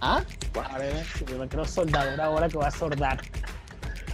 [0.00, 0.22] ¿Ah?
[0.54, 0.88] Ahora
[1.28, 3.20] yo me creo soldador ahora que va a sordar.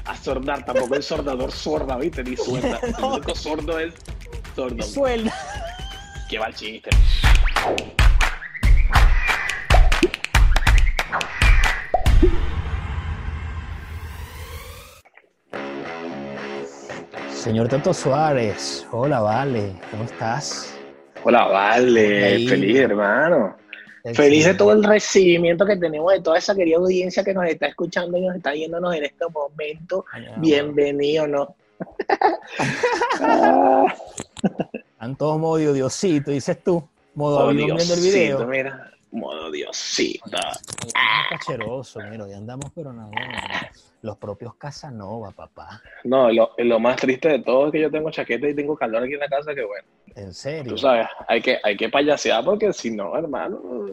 [0.04, 2.24] A sordar, tampoco el soldador sorda, ¿viste?
[2.24, 2.78] Ni suelda.
[2.98, 3.94] El único sordo es
[4.54, 4.82] sordo.
[4.82, 5.32] Suelda.
[6.28, 6.90] Que va el chiste.
[17.30, 20.74] Señor Tato Suárez, hola, vale, ¿cómo estás?
[21.22, 22.48] Hola, vale.
[22.48, 23.56] Feliz, hermano.
[24.14, 27.66] Feliz de todo el recibimiento que tenemos de toda esa querida audiencia que nos está
[27.66, 30.04] escuchando y nos está viéndonos en este momento.
[30.12, 31.56] Ay, Bienvenido, ¿no?
[34.92, 36.86] Están todos modo Diosito, dices tú.
[37.14, 38.46] Modo oh, avión viendo el Diosito, video.
[38.46, 38.90] mira.
[39.10, 40.38] Modo Diosito.
[41.30, 43.10] Cacheroso, mira, ya andamos, pero nada.
[44.06, 45.82] Los propios Casanova, papá.
[46.04, 49.02] No, lo, lo más triste de todo es que yo tengo chaqueta y tengo calor
[49.02, 49.88] aquí en la casa, que bueno.
[50.14, 50.72] En serio.
[50.72, 53.60] Tú sabes, hay que, hay que payasear porque si no, hermano.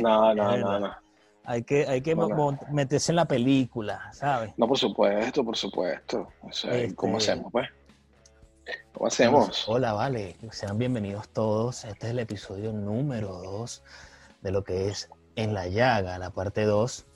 [0.00, 0.94] No, no, no, no.
[1.44, 2.58] Hay que, hay que Bueno.
[2.70, 4.52] meterse en la película, ¿sabes?
[4.56, 6.28] No, por supuesto, por supuesto.
[6.42, 7.68] O sea, Este- ¿Cómo hacemos, pues?
[8.92, 9.68] ¿Cómo hacemos?
[9.68, 10.36] Hola, vale.
[10.50, 11.84] Sean bienvenidos todos.
[11.84, 13.84] Este es el episodio número 2
[14.40, 17.06] de lo que es En la Llaga, la parte 2.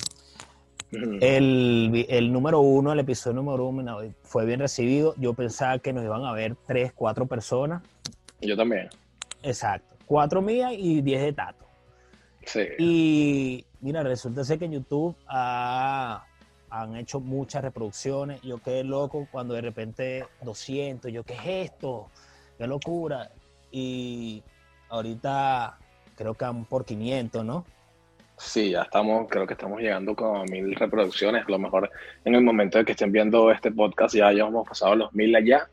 [0.92, 5.14] El, el número uno, el episodio número uno fue bien recibido.
[5.18, 7.82] Yo pensaba que nos iban a ver tres, cuatro personas.
[8.40, 8.88] Yo también.
[9.42, 9.94] Exacto.
[10.06, 11.66] Cuatro mías y diez de Tato.
[12.44, 12.60] Sí.
[12.78, 16.24] Y mira, resulta ser que en YouTube ha-
[16.70, 18.40] han hecho muchas reproducciones.
[18.42, 21.12] Yo quedé loco cuando de repente 200.
[21.12, 22.08] Yo, ¿qué es esto?
[22.58, 23.30] ¡Qué locura!
[23.70, 24.42] Y
[24.88, 25.78] ahorita
[26.16, 27.64] creo que van por 500, ¿no?
[28.40, 31.44] Sí, ya estamos, creo que estamos llegando a mil reproducciones.
[31.46, 31.90] A lo mejor
[32.24, 35.68] en el momento de que estén viendo este podcast ya hayamos pasado los mil allá.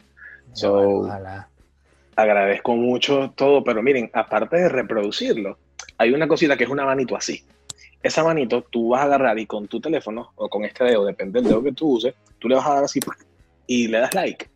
[0.52, 1.10] So-.
[2.18, 5.58] Agradezco mucho todo, pero miren, aparte de reproducirlo,
[5.98, 7.42] hay una cosita que es una manito así.
[8.04, 11.40] Esa manito tú vas a agarrar y con tu teléfono o con este dedo, depende
[11.40, 13.00] del dedo que tú uses, tú le vas a dar así
[13.66, 14.50] y le das like.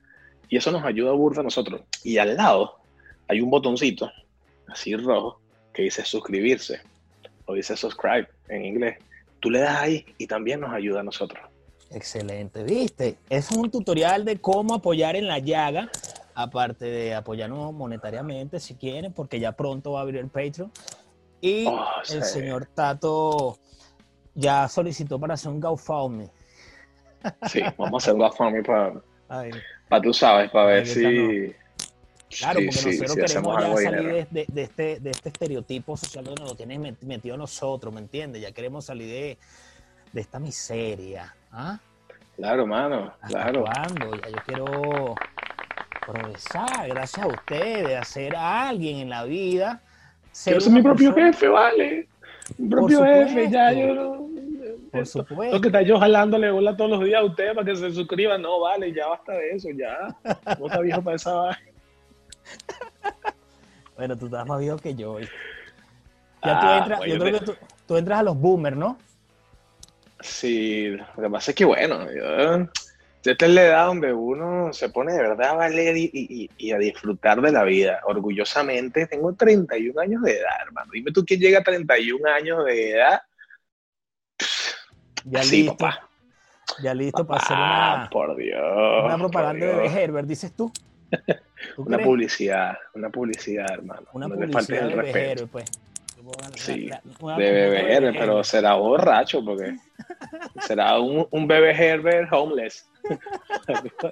[0.50, 1.82] Y eso nos ayuda a burda a nosotros.
[2.04, 2.76] Y al lado
[3.30, 4.12] hay un botoncito,
[4.68, 5.40] así rojo,
[5.74, 6.91] que dice suscribirse
[7.46, 8.98] o dice subscribe en inglés.
[9.40, 11.42] Tú le das ahí y también nos ayuda a nosotros.
[11.90, 13.18] Excelente, ¿viste?
[13.30, 15.90] Es un tutorial de cómo apoyar en la llaga,
[16.36, 20.72] aparte de apoyarnos monetariamente si quieren, porque ya pronto va a abrir el Patreon.
[21.42, 22.34] Y Oh, el sí.
[22.34, 23.58] señor Tato
[24.36, 26.30] ya solicitó para hacer un GoFundMe.
[27.48, 28.94] Sí, vamos a hacer un GoFundMe para,
[29.90, 31.54] para tú sabes, para ver si...
[32.40, 35.30] claro, sí, porque sí, nosotros hacemos queremos ya salir de, de- de este, de este
[35.30, 38.42] estereotipo social donde nos lo tienen met- metido nosotros, ¿me entiendes?
[38.42, 39.38] Ya queremos salir de,
[40.14, 41.36] de esta miseria.
[41.52, 41.80] ¿ah?
[42.38, 43.64] Claro, mano, ¿Hasta claro.
[43.66, 44.16] cuándo?
[44.22, 45.16] Ya yo quiero
[46.06, 49.82] progresar, gracias a ustedes, a ser alguien en la vida.
[50.32, 52.08] Ser ser mi una propio persona- jefe, vale.
[52.58, 54.22] Mi propio jefe, ya yo no.
[54.92, 55.56] Por esto- supuesto.
[55.56, 58.42] Lo que está yo jalándole bola todos los días a ustedes para que se suscriban.
[58.42, 60.16] No, vale, ya basta de eso, ya.
[60.60, 61.60] No está viejo para esa vaina.
[63.96, 65.20] Bueno, tú estás más viejo que yo.
[65.20, 65.30] Ya tú
[66.44, 67.56] Ah, entras, bueno, yo creo que tú,
[67.88, 68.98] tú entras a los boomers, ¿no?
[70.22, 72.68] Sí, lo que pasa es que, bueno, yo-
[73.24, 76.72] esta es la edad donde uno se pone de verdad a valer y, y- y
[76.72, 78.00] a disfrutar de la vida.
[78.06, 80.90] Orgullosamente, tengo 31 años de edad, hermano.
[80.94, 83.22] Dime tú quién llega a 31 años de edad.
[85.26, 86.10] Ya listo, papá.
[86.82, 88.60] ya listo para hacer una, por Dios.
[89.04, 89.94] una por propaganda de Dios.
[89.96, 90.72] Herbert, dices tú.
[91.76, 92.08] ¿Tú Una crees?
[92.08, 94.08] publicidad, una publicidad, hermano.
[94.14, 95.48] Una no publicidad el de respeto.
[95.48, 95.66] Pues.
[96.56, 96.90] Sí,
[97.38, 99.76] De Herbert, pero será borracho porque
[100.68, 102.88] será un, un bebé Herbert homeless.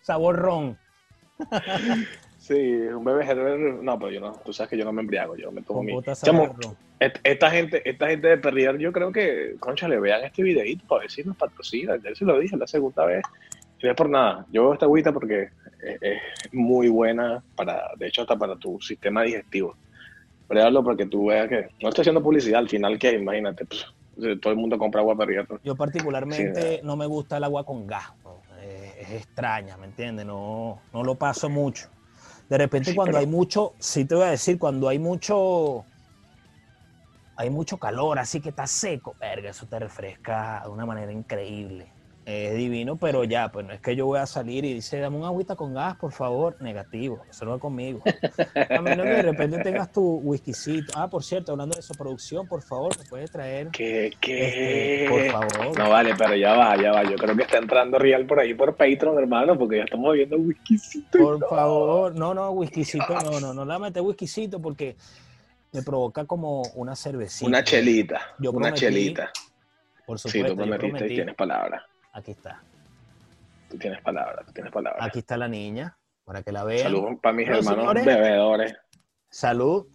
[0.00, 0.78] Sabor ron.
[2.38, 3.82] sí, un bebé Herbert.
[3.82, 5.92] No, pero yo no, tú sabes que yo no me embriago, yo me tomo mi.
[6.22, 6.56] Chamo,
[7.00, 11.02] esta gente, esta gente de Perrier, yo creo que, concha, le vean este videito para
[11.02, 11.96] ver si nos patrocina.
[12.02, 13.22] Ya se lo dije la segunda vez.
[13.82, 14.44] No es por nada.
[14.50, 15.50] Yo veo esta agüita porque
[15.82, 16.20] es, es
[16.52, 19.76] muy buena para, de hecho, hasta para tu sistema digestivo.
[20.48, 22.58] Pruébalo para que tú veas que no estoy haciendo publicidad.
[22.60, 23.86] Al final, que Imagínate, pues,
[24.40, 25.14] todo el mundo compra agua.
[25.14, 25.60] ¿no?
[25.62, 28.06] Yo particularmente Sí, no me gusta el agua con gas.
[28.60, 30.26] Eh, es extraña, ¿me entiendes?
[30.26, 31.88] No, no lo paso mucho.
[32.48, 35.84] De repente Sí, cuando pero- hay mucho, sí te voy a decir, cuando hay mucho,
[37.36, 41.92] hay mucho calor, así que está seco, verga, eso te refresca de una manera increíble.
[42.30, 45.16] Es divino, pero ya, pues no es que yo voy a salir y dice, dame
[45.16, 46.60] un agüita con gas, por favor.
[46.60, 48.02] Negativo, eso no va conmigo.
[48.68, 50.92] A menos que de repente tengas tu whiskycito.
[50.94, 53.68] Ah, por cierto, hablando de su producción, por favor, me puedes traer.
[53.68, 54.08] ¿Qué?
[54.08, 55.06] este, ¿Qué?
[55.08, 55.78] por favor.
[55.78, 57.02] No vale, pero ya va, ya va.
[57.04, 60.36] Yo creo que está entrando Real por ahí por Patreon, hermano, porque ya estamos viendo
[60.36, 61.18] whiskycito.
[61.18, 64.96] Por favor, no, no, whiskycito, no, no, no la mete whiskycito porque
[65.72, 67.46] me provoca como una cervecita.
[67.48, 68.20] Una chelita.
[68.38, 69.30] Yo una prometí- chelita.
[70.04, 71.86] Por Sí, supuesto, tú yo prometiste y tienes palabra.
[72.18, 72.60] Aquí está.
[73.70, 75.04] Tú tienes palabra, tú tienes palabra.
[75.04, 76.82] Aquí está la niña, para que la vean.
[76.82, 78.04] Saludos para mis hermanos señores.
[78.04, 78.74] bebedores.
[79.30, 79.86] Salud.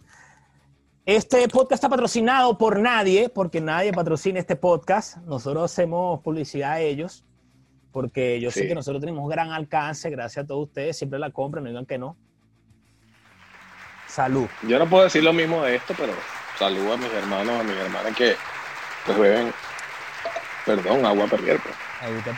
[1.04, 5.18] Este podcast está patrocinado por nadie, porque nadie patrocina este podcast.
[5.18, 7.26] Nosotros hacemos publicidad a ellos,
[7.92, 10.96] porque yo sé que nosotros tenemos gran alcance, gracias a todos ustedes.
[10.96, 12.16] Siempre la compran, no digan que no.
[14.06, 14.46] Salud.
[14.66, 16.14] Yo no puedo decir lo mismo de esto, pero
[16.58, 18.34] saludo a mis hermanos, a mis hermanas que
[19.04, 19.52] pues beben,
[20.64, 21.74] perdón, agua perdier, pues.
[22.04, 22.30] Ahí te.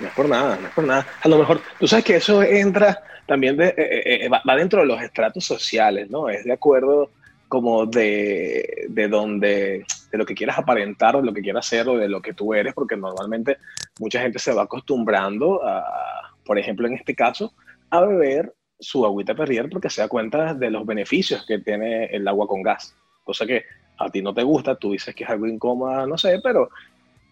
[0.00, 1.06] No es por nada, no es por nada.
[1.22, 4.86] A lo mejor, tú sabes que eso entra también, eh, eh, eh, va, dentro de
[4.86, 6.28] los estratos sociales, ¿no?
[6.28, 7.10] Es de acuerdo
[7.48, 11.96] como de, de donde, de lo que quieras aparentar, de lo que quieras ser, o
[11.96, 13.58] de lo que tú eres, porque normalmente
[13.98, 17.52] mucha gente se va acostumbrando a, por ejemplo, en este caso,
[17.90, 22.26] a beber su agüita perrier porque se da cuenta de los beneficios que tiene el
[22.28, 22.94] agua con gas.
[23.24, 23.64] Cosa que
[23.98, 26.68] a ti no te gusta, tú dices que es algo incómoda, no sé, pero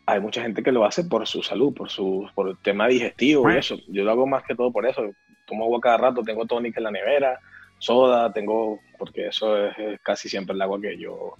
[0.06, 3.50] hay mucha gente que lo hace por su salud, por su por el tema digestivo
[3.50, 3.76] y eso.
[3.88, 5.02] Yo lo hago más que todo por eso.
[5.46, 7.38] Tomo agua cada rato, tengo tónica en la nevera,
[7.78, 11.34] soda, tengo, porque eso es, es casi siempre el agua que yo,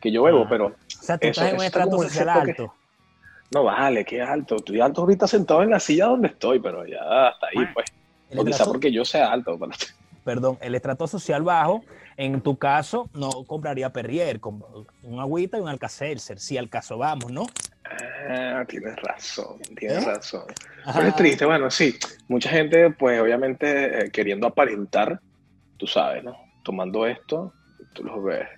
[0.00, 2.74] que yo bebo, pero O sea, tú Eso- estás en un estrato social alto.
[3.52, 4.56] no vale, qué alto.
[4.56, 7.86] Estoy alto ahorita sentado en la silla donde estoy, pero ya hasta ahí, pues.
[8.30, 9.56] El O quizá porque yo sea alto.
[9.58, 9.72] pero-
[10.24, 11.84] perdón, el estrato social bajo,
[12.16, 14.64] en tu caso, no compraría Perrier, con
[15.02, 17.46] un agüita y un Alka-Seltzer, si al caso vamos, ¿no?
[18.28, 20.06] Ah, tienes razón, tienes ¿Eh?
[20.06, 20.44] razón.
[20.92, 21.96] Pero es triste, bueno, sí.
[22.28, 25.20] Mucha gente, pues obviamente, eh, queriendo aparentar,
[25.76, 26.36] tú sabes, ¿no?
[26.62, 27.52] Tomando esto,
[27.92, 28.48] tú los ves.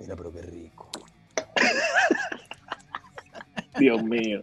[0.00, 0.87] Mira, pero qué rico.
[3.78, 4.42] Dios mío,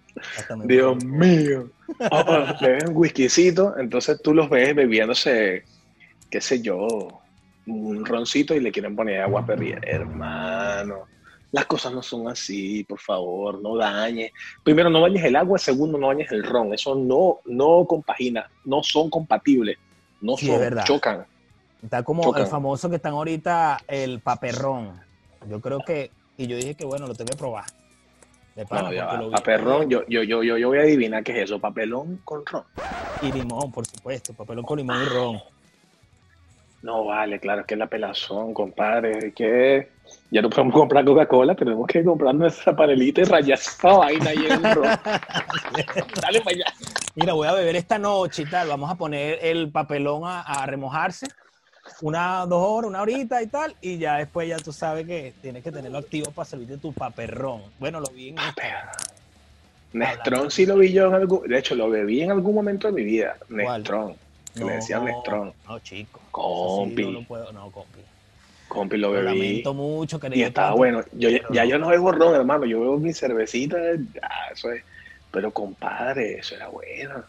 [0.66, 1.70] Dios mío.
[2.12, 5.64] Oh, oh, beben whiskycito, entonces tú los ves bebiéndose,
[6.30, 6.88] qué sé yo,
[7.68, 9.82] un roncito y le quieren poner agua perrier.
[9.88, 11.06] Hermano,
[11.52, 14.32] las cosas no son así, por favor, no dañes.
[14.64, 16.74] Primero, no dañes el agua, segundo, no dañes el ron.
[16.74, 19.78] Eso no, no compagina, no son compatibles,
[20.22, 20.84] no Sí, es son, verdad.
[20.86, 21.26] chocan.
[21.84, 22.42] Está como Chocan.
[22.42, 25.00] el famoso que están ahorita, el paperrón.
[25.48, 27.66] Yo creo que, y yo dije que bueno, lo tengo que probar.
[28.56, 29.20] De No, ya va.
[29.20, 32.46] vi- Papelón, yo, yo, yo, yo, yo voy a adivinar qué es eso, papelón con
[32.46, 32.64] ron.
[33.22, 35.40] Y limón, por supuesto, papelón con limón y ron.
[36.82, 39.90] No vale, claro, es que es la pelazón, compadre, es que
[40.30, 44.46] ya no podemos comprar Coca-Cola, tenemos que comprar nuestra panelita y rayar esa vaina ahí
[44.46, 44.84] en el ron.
[46.22, 46.66] Dale para allá.
[47.16, 48.68] Mira, voy a beber esta noche y tal.
[48.68, 51.28] Vamos a poner el papelón a, a remojarse.
[52.02, 53.76] Una, dos horas, una horita y tal.
[53.82, 57.62] Y ya después ya tú sabes que tienes que tenerlo activo para servirte tu paperrón.
[57.80, 58.88] Bueno, lo vi en Instagram.
[59.94, 62.94] Nestrón sí lo vi yo en algún, de hecho lo bebí en algún momento de
[62.94, 63.38] mi vida.
[63.48, 64.16] Nestrón,
[64.54, 65.54] que le decían Nestrón.
[65.68, 66.20] No, chico.
[66.32, 66.96] Compi.
[66.98, 68.00] Sí, no lo puedo, no, compi.
[68.68, 69.40] Compi, lo Lo bebí.
[69.48, 70.20] lamento mucho.
[70.20, 71.02] que Y estaba bueno.
[71.14, 72.66] Yo, ya- ya yo no bebo ron, hermano.
[72.66, 73.78] Yo bebo mi cervecita.
[74.14, 74.84] Ya, eso es.
[75.32, 77.24] Pero compadre, eso era bueno.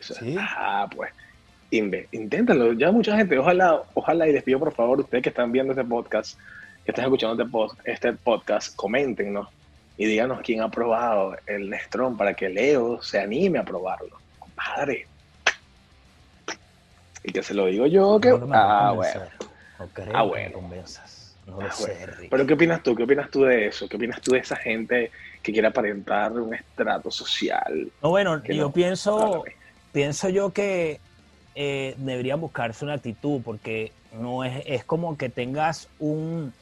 [0.00, 0.36] Eso- ¿Sí?
[0.38, 1.10] Ah, pues.
[1.70, 2.72] Inve- inténtalo.
[2.72, 5.84] Ya mucha gente, ojalá, ojalá y les pido por favor, ustedes que están viendo este
[5.84, 6.38] podcast,
[6.84, 9.48] que están escuchando este, pod- este podcast, coméntenos
[9.98, 14.16] y díganos quién ha probado el Nestrón para que Leo se anime a probarlo.
[14.38, 15.06] Compadre.
[17.24, 18.30] Y que se lo digo yo que.
[18.30, 19.12] No, no ah, bueno.
[19.20, 19.48] convencer.
[19.78, 20.68] No creo Ah, que bueno.
[20.68, 20.76] me.
[21.46, 22.12] No Ah, sé, bueno.
[22.30, 22.94] Pero ¿qué opinas tú?
[22.94, 23.88] ¿Qué opinas tú de eso?
[23.88, 25.10] ¿Qué opinas tú de esa gente
[25.42, 27.90] que quiere aparentar un estrato social?
[28.02, 29.44] No, bueno, yo pienso,
[29.92, 31.00] pienso yo que
[31.60, 36.52] eh, deberían buscarse una actitud porque no es, es como que tengas un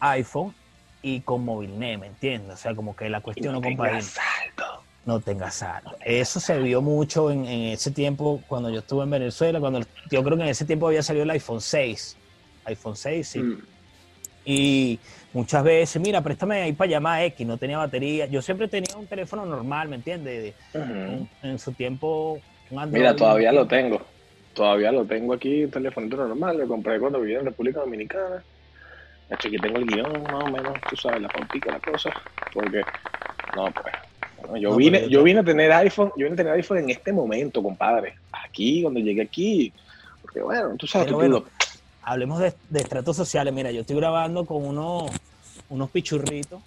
[0.00, 0.54] iPhone
[1.02, 2.54] y con Movilnet, ¿me entiendes?
[2.54, 4.82] O sea, como que la cuestión no no tengas saldo.
[5.04, 5.94] No tengas saldo.
[6.02, 10.24] Eso se vio mucho en, en ese tiempo cuando yo estuve en Venezuela, cuando yo
[10.24, 12.16] creo que en ese tiempo había salido el iPhone 6.
[12.64, 13.38] iPhone 6, sí.
[13.40, 13.62] Mm.
[14.46, 14.98] Y
[15.34, 18.24] muchas veces, mira, préstame ahí para llamar a X, no tenía batería.
[18.24, 20.54] Yo siempre tenía un teléfono normal, ¿me entiendes?
[20.72, 23.02] En, en su tiempo, un Android.
[23.02, 24.15] Mira, todavía lo tengo.
[24.56, 26.56] Todavía lo tengo aquí, un teléfono normal.
[26.56, 28.42] Lo compré cuando vivía en República Dominicana.
[29.28, 32.10] De hecho, aquí tengo el guion, más o menos, tú sabes, la pautica, la cosa.
[32.54, 32.80] Porque,
[33.54, 33.94] no, pues.
[34.40, 36.88] bueno, yo, No, vine, yo vine a tener iPhone, yo vine a tener iPhone en
[36.88, 38.14] este momento, compadre.
[38.32, 39.74] Aquí, cuando llegué aquí.
[40.22, 41.48] Porque, bueno, tú sabes, tú, bueno, tú
[42.02, 43.52] Hablemos de, de estratos sociales.
[43.52, 45.10] Mira, yo estoy grabando con unos,
[45.68, 46.62] unos pichurritos,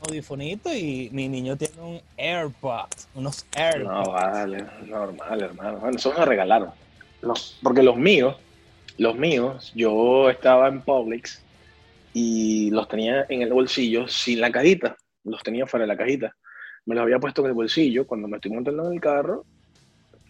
[0.00, 4.08] audifonitos, y mi niño tiene un AirPod, unos AirPods.
[4.08, 5.78] No, vale, normal, hermano.
[5.78, 6.85] Bueno, eso me regalaron.
[7.26, 8.36] Los- porque los míos,
[8.98, 11.42] los míos, yo estaba en Publix
[12.14, 14.96] y los tenía en el bolsillo sin la cajita.
[15.24, 16.34] Los tenía fuera de la cajita.
[16.86, 19.44] Me los había puesto en el bolsillo cuando me estoy montando en el carro.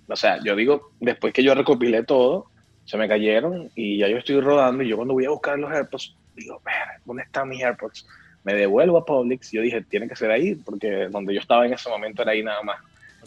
[0.08, 2.46] O sea, yo digo, después que yo recopilé todo,
[2.84, 5.70] se me cayeron y ya yo estoy rodando y yo cuando voy a buscar los
[5.70, 6.62] AirPods, digo,
[7.04, 8.06] ¿dónde están mis AirPods?
[8.44, 11.72] Me devuelvo a Publix, yo dije, tiene que ser ahí, porque donde yo estaba en
[11.72, 12.78] ese momento era ahí nada más.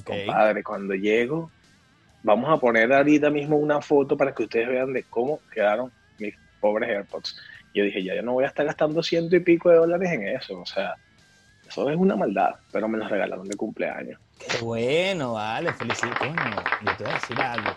[0.06, 1.52] Compadre, cuando llego,
[2.24, 6.36] vamos a poner ahorita mismo una foto para que ustedes vean de cómo quedaron mis
[6.60, 7.38] pobres AirPods.
[7.74, 10.28] Yo dije, ya yo no voy a estar gastando ciento y pico de dólares en
[10.28, 10.96] eso, o sea,
[11.68, 14.20] eso es una maldad, pero me los regalaron de cumpleaños.
[14.40, 16.08] Qué bueno, vale, felicito.
[16.16, 17.70] yo te voy a decir algo.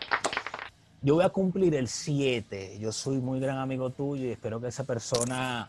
[1.02, 2.78] Yo voy a cumplir el 7.
[2.78, 5.68] Yo soy muy gran amigo tuyo y espero que esa persona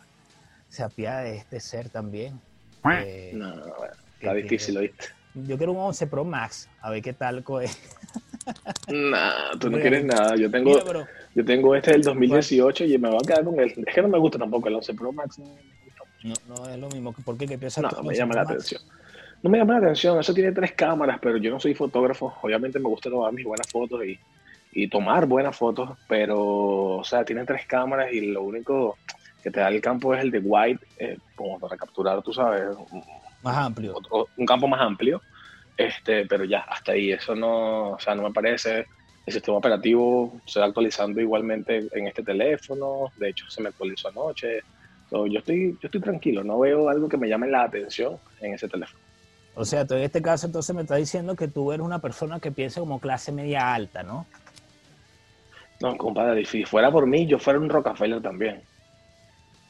[0.70, 2.40] se apiade de este ser también.
[2.92, 3.66] Eh, no, no,
[4.20, 5.06] está difícil, ¿oíste?
[5.34, 7.82] Yo quiero un 11 Pro Max, a ver qué tal es.
[8.88, 10.36] Nah, tú no quieres nada.
[10.36, 10.80] Yo tengo,
[11.36, 13.74] yo tengo este del 2018 y me va a quedar con él.
[13.86, 15.40] Es que no me gusta tampoco el 11 Pro Max.
[15.40, 17.14] No, no es lo mismo.
[17.14, 17.48] ¿Por qué?
[17.48, 17.84] ¿Qué piensas?
[17.84, 18.82] No, no me llama la atención.
[19.42, 20.20] No me llama la atención.
[20.20, 22.34] Eso tiene tres cámaras, pero yo no soy fotógrafo.
[22.42, 24.20] Obviamente me gusta tomar mis buenas fotos y,
[24.72, 28.98] y tomar buenas fotos, pero, o sea, tiene tres cámaras y lo único
[29.44, 32.76] que te da el campo es el de white, eh, como para capturar, tú sabes.
[33.44, 33.96] Más amplio.
[34.38, 35.22] un campo más amplio.
[35.78, 37.12] Este, pero ya, hasta ahí.
[37.12, 38.86] Eso no, o sea, no me parece.
[39.26, 43.12] El sistema operativo se va actualizando igualmente en este teléfono.
[43.18, 44.62] De hecho, se me actualizó anoche
[45.28, 48.68] yo, estoy, yo estoy tranquilo, no veo algo que me llame la atención en ese
[48.68, 49.00] teléfono.
[49.56, 52.40] O sea, tú en este caso entonces me estás diciendo que tú eres una persona
[52.40, 54.26] que piensa como clase media alta, ¿no?
[55.80, 58.64] No, compadre, si fuera por mí, yo fuera un Rockefeller también.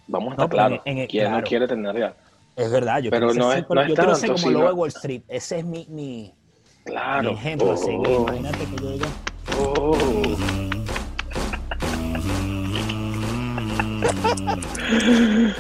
[0.07, 0.81] Vamos a estar claros.
[1.09, 2.15] ¿Quién no quiere tener ya?
[2.55, 5.23] Es verdad, yo pero no es, no yo quiero ser como lo de Wall Street.
[5.27, 6.33] Ese es mi, mi,
[6.85, 7.31] claro.
[7.31, 8.07] ejemplo a seguir.
[8.07, 8.27] Oh.
[8.27, 9.07] Imagínate que yo diga.
[9.59, 9.97] Oh.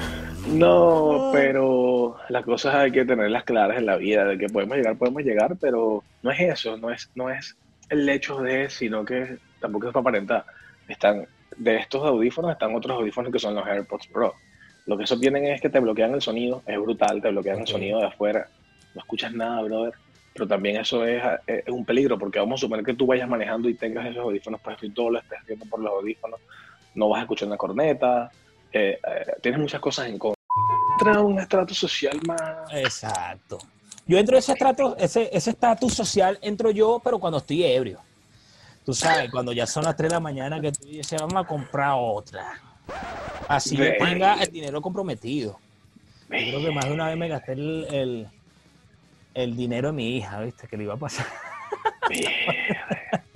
[0.47, 4.97] No, pero las cosas hay que tenerlas claras en la vida, de que podemos llegar,
[4.97, 7.57] podemos llegar, pero no es eso, no es, no es
[7.89, 10.45] el hecho de, sino que tampoco es para aparentar.
[10.87, 14.35] Están, de estos audífonos están otros audífonos que son los AirPods Pro.
[14.85, 17.67] Lo que eso tienen es que te bloquean el sonido, es brutal, te bloquean el
[17.67, 18.47] sonido de afuera,
[18.93, 19.93] no escuchas nada, brother.
[20.33, 23.69] Pero también eso es, es, un peligro, porque vamos a suponer que tú vayas manejando
[23.69, 26.39] y tengas esos audífonos puestos y todo lo estés haciendo por los audífonos,
[26.95, 28.31] no vas a escuchar una corneta,
[28.71, 28.99] eh,
[29.41, 32.41] tienes muchas cosas en contra, un estrato social más...
[32.73, 33.59] Exacto.
[34.07, 37.99] Yo entro ese estrato, ese estatus social entro yo, pero cuando estoy ebrio.
[38.85, 41.47] Tú sabes, cuando ya son las 3 de la mañana que tú dices, vamos a
[41.47, 42.59] comprar otra.
[43.55, 45.59] Así yo tenga el dinero comprometido.
[46.27, 48.27] creo que más de una vez me gasté el,
[49.33, 50.67] el, dinero de mi hija, ¿viste?
[50.67, 51.25] Que le iba a pasar.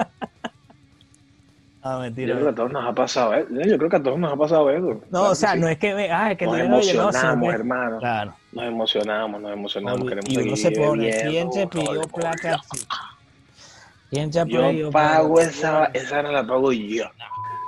[2.02, 2.34] Mentira.
[2.34, 3.48] Yo creo que a todos nos ha pasado, ¿eh?
[3.50, 5.02] Yo creo que a todos nos ha pasado eso.
[5.10, 8.00] No, o sea, no es que, ah, es que nos emocionamos, hermano.
[8.00, 8.34] Claro.
[8.52, 10.10] Nos emocionamos, nos emocionamos.
[10.10, 12.60] queremos y uno se pone, ¿quién te pidió placa
[14.10, 17.06] ¿Quién te pidió Yo pago esa, esa no la pago yo.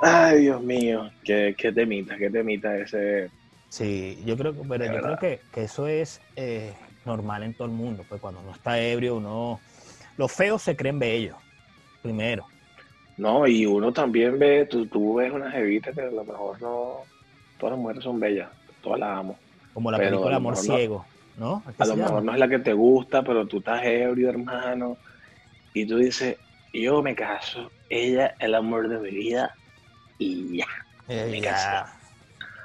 [0.01, 3.29] Ay, Dios mío, qué, qué temita, qué temita ese.
[3.68, 6.74] Sí, yo creo, pero yo creo que, que, eso es eh,
[7.06, 8.06] normal en todo el mundo.
[8.08, 9.60] Pues cuando uno está ebrio, uno.
[10.18, 11.38] Los feos se creen bellos,
[12.01, 12.46] primero.
[13.18, 17.00] No, y uno también ve, tú, tú ves unas evitas que a lo mejor no,
[17.58, 18.50] todas las mujeres son bellas,
[18.82, 19.38] todas las amo.
[19.74, 21.06] Como la película Amor Ciego,
[21.38, 21.62] ¿no?
[21.77, 24.98] A lo mejor no es la que te gusta, pero tú estás ebrio, hermano,
[25.74, 26.38] y tú dices,
[26.74, 29.53] yo me caso, ella es el amor de mi vida,
[30.20, 30.68] y ya,
[31.08, 31.92] me caso.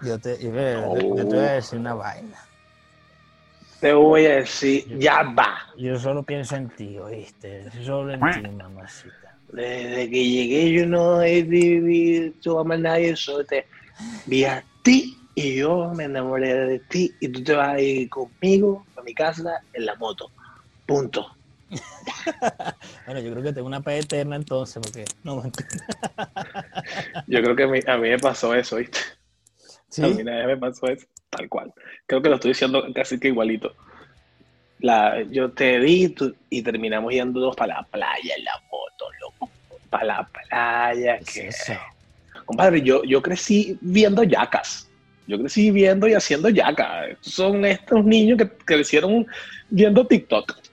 [0.03, 2.39] Yo te, yo, te voy a decir una vaina.
[3.81, 5.59] Te voy a decir, ya va.
[5.79, 7.71] Yo solo pienso en ti, ¿oíste?
[7.85, 9.39] Solo en ti, mamacita.
[9.49, 13.67] Desde que llegué yo no he visto a más nadie, solo te
[14.27, 18.09] vi a ti y yo me enamoré de ti y tú te vas a ir
[18.09, 20.31] conmigo a mi casa en la moto.
[20.87, 21.27] Punto.
[23.07, 25.43] bueno, yo creo que tengo una paz eterna entonces, porque no
[27.27, 28.99] Yo creo que a mí, a mí, me pasó eso, ¿viste?
[29.89, 30.03] ¿Sí?
[30.03, 31.73] A mí una vez me pasó eso, tal cual.
[32.07, 33.75] Creo que lo estoy diciendo casi que igualito.
[34.81, 36.15] La, yo te vi
[36.51, 39.51] y terminamos yendo dos para la playa en la moto, loco.
[39.89, 41.19] Para la playa.
[41.21, 41.51] ¿Qué
[42.45, 44.91] Compadre, yo, yo crecí viendo yacas.
[45.27, 47.17] Yo crecí viendo y haciendo yacas.
[47.21, 49.27] Son estos niños que crecieron
[49.71, 50.64] viendo TikTok.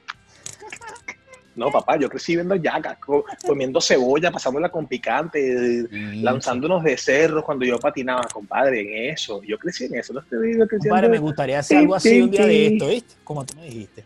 [1.53, 2.97] No, papá, yo crecí viendo yacas,
[3.45, 9.43] comiendo cebolla, pasándola con picante, lanzándonos de cerros cuando yo patinaba, compadre, en eso.
[9.43, 12.31] Yo crecí en eso, no te digo que Compadre, me gustaría hacer algo así un
[12.31, 13.15] día de esto, ¿viste?
[13.23, 14.05] Como tú me dijiste.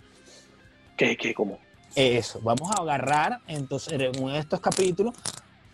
[0.97, 1.59] ¿Qué, qué, cómo?
[1.95, 5.13] Eso, vamos a agarrar entonces en uno de estos capítulos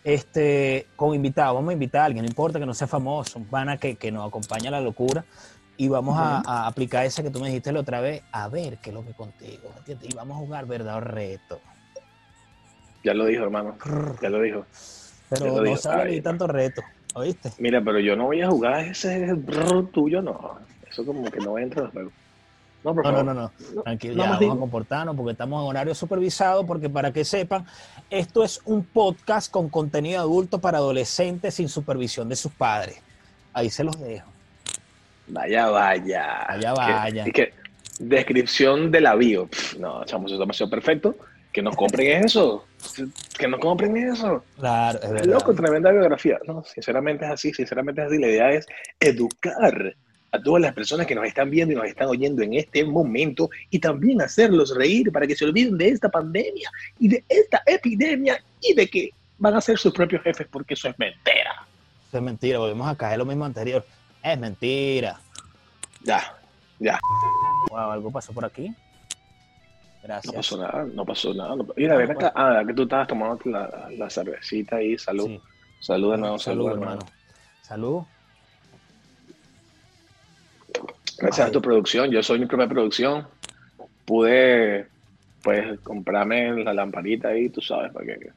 [0.04, 3.46] este, con invitados, vamos a invitar a alguien, no importa que no sea famoso, un
[3.46, 5.24] pana que, que nos acompaña a la locura,
[5.82, 8.92] y vamos a, aplicar esa que tú me dijiste la otra vez, a ver qué
[8.92, 10.12] es lo que contigo, ¿entiendes?
[10.12, 11.60] Y vamos a jugar verdad o reto.
[13.04, 13.76] Ya lo dijo, hermano,
[14.22, 14.64] ya lo dijo.
[15.28, 16.84] Pero no sale ni tanto reto,
[17.16, 17.52] ¿oíste?
[17.58, 19.36] Mira, pero yo no voy a jugar ese
[19.92, 20.60] tuyo, no.
[20.88, 22.12] Eso como que no entra en el juego.
[22.84, 23.52] No, no, no, no,
[23.84, 27.66] Tranquilo, ya vamos a comportarnos porque estamos en horario supervisado, porque para que sepan,
[28.12, 33.02] esto es un podcast con contenido adulto para adolescentes sin supervisión de sus padres.
[33.52, 34.31] Ahí se los dejo.
[35.32, 36.46] Vaya, vaya.
[36.50, 37.28] Vaya, vaya.
[37.28, 37.54] Y que,
[38.00, 39.50] descripción de la bio.
[39.80, 41.16] no, chamo, eso es demasiado perfecto.
[41.54, 42.66] Que nos compren eso.
[43.38, 44.44] Que nos compren eso.
[44.58, 45.34] Claro, es verdad.
[45.34, 46.40] Loco, tremenda biografía.
[46.48, 48.20] No, sinceramente es así, sinceramente es así.
[48.20, 48.66] La idea es
[49.00, 49.96] educar
[50.32, 53.50] a todas las personas que nos están viendo y nos están oyendo en este momento
[53.70, 56.70] y también hacerlos reír para que se olviden de esta pandemia
[57.00, 60.88] y de esta epidemia y de que van a ser sus propios jefes porque eso
[60.88, 61.68] es mentira.
[62.08, 63.86] Eso es mentira, volvemos a caer lo mismo anterior.
[64.24, 65.20] Es mentira.
[66.04, 66.36] Ya,
[66.80, 67.00] ya.
[67.70, 68.74] Wow, algo pasó por aquí.
[70.04, 70.34] Gracias.
[70.34, 71.56] No pasó nada, no pasó nada.
[71.76, 72.34] Mira, ven acá.
[72.36, 74.98] Ah, que tú estabas tomando la, cervecita ahí.
[74.98, 75.40] Salud.
[75.80, 77.02] Salud de nuevo, salud, hermano.
[77.62, 78.04] Salud.
[81.18, 83.28] Gracias a tu producción, yo soy mi propia producción.
[84.06, 84.88] Pude,
[85.44, 88.32] pues, comprarme la lamparita ahí, tú sabes, para que.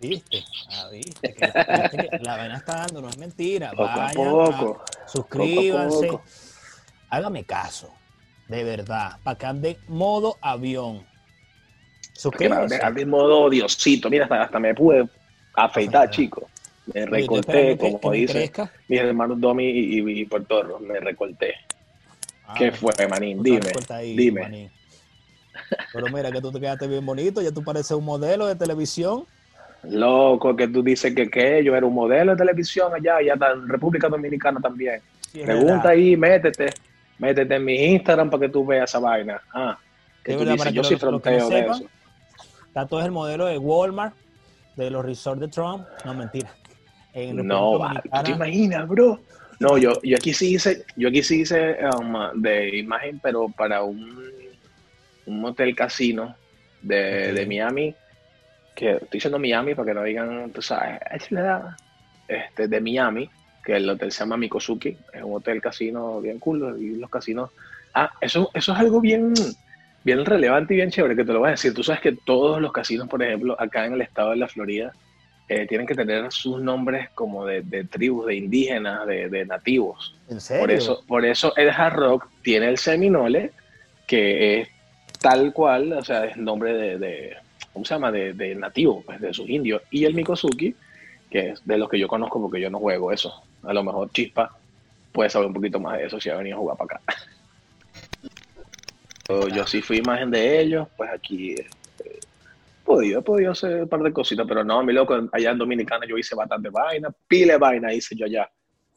[0.00, 0.44] ¿Viste?
[0.70, 1.34] Ah, viste.
[1.34, 3.70] Que, la vaina está dando, no es mentira.
[3.70, 4.84] Poco a poco.
[5.06, 6.18] suscríbanse.
[7.08, 7.92] Hágame caso,
[8.48, 11.06] de verdad, para que ande modo avión.
[12.12, 12.80] Suscríbanse.
[12.82, 14.10] Ande modo Diosito.
[14.10, 15.08] Mira, hasta, me pude
[15.54, 16.48] afeitar, chico.
[16.92, 18.52] Me recorté, como dice
[18.86, 21.54] mis hermanos Domi y, y, y Portorro, me recorté.
[22.56, 23.42] ¿Qué ah, fue, Manín?
[23.42, 23.72] Dime.
[24.14, 24.70] dime.
[25.92, 29.26] Pero mira que tú te quedaste bien bonito, ya tú pareces un modelo de televisión.
[29.84, 33.68] Loco, que tú dices que, que yo era un modelo de televisión allá, allá en
[33.68, 35.00] República Dominicana también.
[35.32, 36.72] Pregunta ahí, métete,
[37.18, 39.40] métete en mi Instagram para que tú veas esa vaina.
[39.52, 39.78] Ah,
[40.24, 41.84] que tú dices, yo soy fronteo de eso.
[42.72, 44.14] Tato es el modelo de Walmart,
[44.76, 45.86] de los resorts de Trump.
[46.04, 46.50] No, mentira.
[47.14, 49.20] no, ¿tú te imaginas, bro?
[49.58, 53.82] No, yo, yo aquí sí hice, yo aquí sí hice um, de imagen, pero para
[53.82, 54.22] un,
[55.24, 56.36] un hotel casino
[56.82, 57.94] de, de, Miami,
[58.76, 61.00] que estoy diciendo Miami para que no digan, tú sabes,
[62.28, 63.28] este, de Miami,
[63.64, 67.50] que el hotel se llama Mikosuki, es un hotel casino bien cool, y los casinos.
[67.94, 69.32] Ah, eso, eso es algo bien,
[70.04, 71.72] bien relevante y bien chévere que te lo voy a decir.
[71.72, 74.92] Tú sabes que todos los casinos, por ejemplo, acá en el estado de la Florida,
[75.48, 80.14] eh, tienen que tener sus nombres como de, tribus, de indígenas, de, nativos.
[80.28, 80.62] ¿En serio?
[80.62, 83.52] Por eso, por eso el hard rock tiene el seminole,
[84.06, 84.68] que es
[85.20, 87.36] tal cual, o sea, es nombre de,
[87.76, 88.10] ¿cómo se llama?
[88.10, 89.82] De, nativo, pues, de sus indios.
[89.90, 90.74] Y el Mikosuki,
[91.28, 93.42] que es de los que yo conozco porque yo no juego eso.
[93.64, 94.56] A lo mejor Chispa
[95.12, 97.02] puede saber un poquito más de eso si ha venido a jugar para acá.
[99.28, 101.54] yo, yo sí fui imagen de ellos, pues aquí
[102.82, 106.06] podido, he podido hacer un par de cositas, pero no, mi loco, allá en Dominicana
[106.08, 108.50] yo hice bastante vaina, pila de vaina hice yo allá,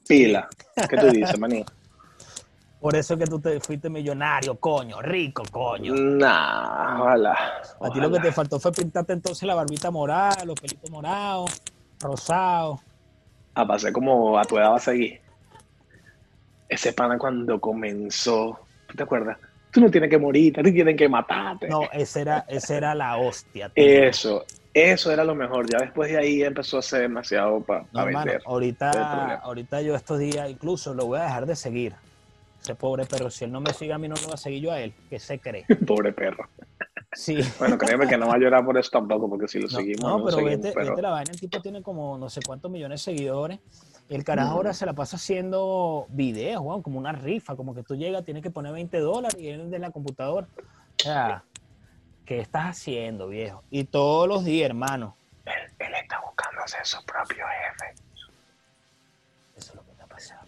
[0.07, 0.47] pila.
[0.89, 1.65] ¿Qué tú dices, maní?
[2.79, 5.93] Por eso es que tú te fuiste millonario, coño, rico, coño.
[5.93, 7.61] Nah, ojalá.
[7.81, 11.61] A ti lo que te faltó fue pintarte entonces la barbita morada, los pelitos morados,
[11.99, 12.79] rosados.
[13.53, 15.19] Ah, pasé como a tu edad va a seguir.
[16.69, 18.59] Ese pana cuando comenzó,
[18.95, 19.37] ¿te acuerdas?
[19.71, 21.67] tú no tienes que morir, tú tienen que matarte.
[21.67, 23.71] No, esa era, esa era la hostia.
[23.75, 25.69] Eso, eso era lo mejor.
[25.69, 28.41] Ya después de ahí empezó a ser demasiado para no, vender.
[28.45, 31.93] ahorita, ahorita yo estos días incluso lo voy a dejar de seguir.
[32.69, 34.61] Ese pobre perro, si él no me sigue a mí, no lo va a seguir
[34.61, 34.93] yo a él.
[35.09, 35.65] que se cree?
[35.87, 36.47] pobre perro.
[37.13, 37.39] Sí.
[37.57, 40.03] Bueno, créeme que no va a llorar por eso tampoco, porque si lo seguimos.
[40.03, 41.31] No, pero, vete, vete, la vaina.
[41.31, 43.59] El tipo tiene como no sé cuántos millones de seguidores.
[44.07, 47.95] El carajo ahora se la pasa haciendo videos, Juan, como una rifa, como que tú
[47.95, 50.47] llegas, tienes que poner 20 dólares y él de la computadora.
[50.55, 51.43] O sea,
[52.23, 53.63] ¿qué estás haciendo, viejo?
[53.71, 55.15] Y todos los días, hermano.
[55.45, 57.95] Él, está buscando ser su propio jefe.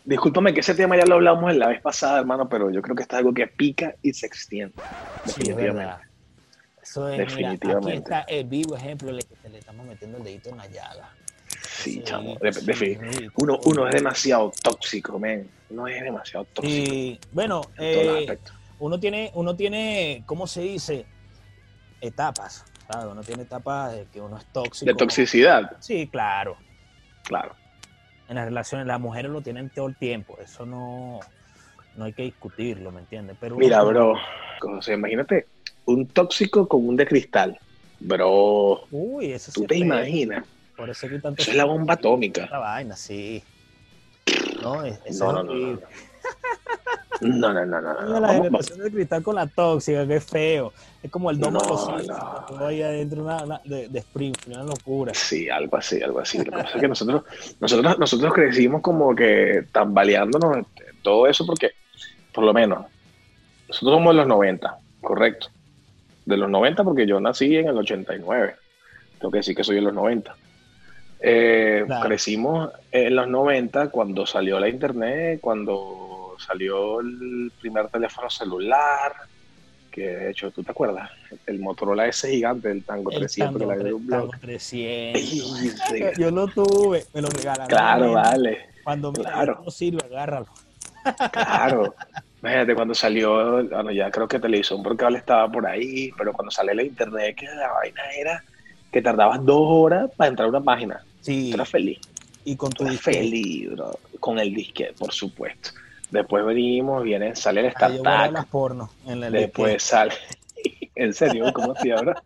[0.04, 3.04] Discúlpame que ese tema ya lo hablamos la vez pasada, hermano, pero yo creo que
[3.04, 4.74] está algo que pica y se extiende.
[5.26, 5.76] Sí, es.
[6.82, 7.90] Eso es, Definitivamente.
[7.90, 11.10] aquí está el vivo ejemplo de que le estamos metiendo el dedito en la llaga.
[11.62, 12.38] Sí, chamo.
[13.36, 15.50] uno, uno es demasiado tóxico, men.
[15.70, 16.94] Uno es demasiado tóxico.
[16.94, 18.38] Y bueno, eh,
[18.80, 21.06] uno tiene, uno tiene, ¿cómo se dice?
[22.02, 22.66] Etapas.
[22.92, 23.08] ¿sabes?
[23.12, 24.86] Uno tiene etapas de que uno es tóxico.
[24.86, 25.78] De toxicidad.
[25.80, 26.58] Sí, claro.
[27.24, 27.56] Claro.
[28.32, 30.38] En las relaciones, las mujeres lo tienen todo el tiempo.
[30.42, 31.20] Eso no,
[31.98, 33.36] no hay que discutirlo, ¿me entiendes?
[33.42, 34.14] Pero Mira, bro,
[34.88, 35.48] imagínate
[35.84, 37.60] un tóxico con un de cristal.
[38.00, 40.46] Bro, Uy, eso ¿tú te imaginas?
[40.78, 42.48] Por eso, tanto es la bomba atómica.
[42.50, 43.44] La vaina, sí.
[44.62, 45.54] No, es, no, no, no,
[47.22, 47.94] No, no, no, no.
[48.02, 48.20] no.
[48.20, 50.74] la Vamos- generación de cristal con la tóxica, qué feo.
[51.04, 52.46] Es como el domo los No, no.
[52.48, 55.14] todo ahí adentro una, una- de, de Springfield, una locura.
[55.14, 56.38] Sí, algo así, algo así.
[56.40, 57.24] Lo que pasa es que nosotros,
[57.60, 60.66] nosotros, nosotros crecimos como que tambaleándonos
[61.02, 61.72] todo eso porque,
[62.34, 62.86] por lo menos,
[63.68, 65.48] nosotros somos de los 90, correcto.
[66.26, 68.56] De los 90 porque yo nací en el 89.
[69.20, 70.36] Tengo que decir que soy de los 90.
[71.20, 72.08] Eh, Claro.
[72.08, 76.11] Crecimos en los 90 cuando salió la internet, cuando
[76.42, 79.14] salió el primer teléfono celular,
[79.92, 81.10] que de hecho, ¿tú te acuerdas?
[81.46, 84.40] El Motorola ese gigante, el Tango El 300, que tango, un tango blog.
[84.40, 85.22] 300.
[85.22, 85.74] Sí,
[86.18, 87.68] Yo lo tuve, me lo regalaron.
[87.68, 88.70] Claro, vale.
[88.84, 89.62] Cuando mira, claro.
[89.64, 90.48] no sirve, agárralo.
[91.32, 91.96] Claro.
[92.42, 96.52] Imagínate cuando salió, bueno, ya creo que Televisión por cable estaba por ahí, pero cuando
[96.52, 98.44] sale la internet, que la vaina era
[98.92, 101.04] que tardabas dos horas para entrar a una página.
[101.22, 102.00] Sí, Tú eras feliz.
[102.46, 103.18] y con Tú tu eras disquete.
[103.20, 104.00] feliz, bro.
[104.20, 105.70] Con el disquete, por supuesto.
[106.12, 107.74] Después venimos, viene, sale el
[108.34, 110.14] las pornos en el Después sale.
[110.96, 112.22] en serio, ¿cómo hacía ahora?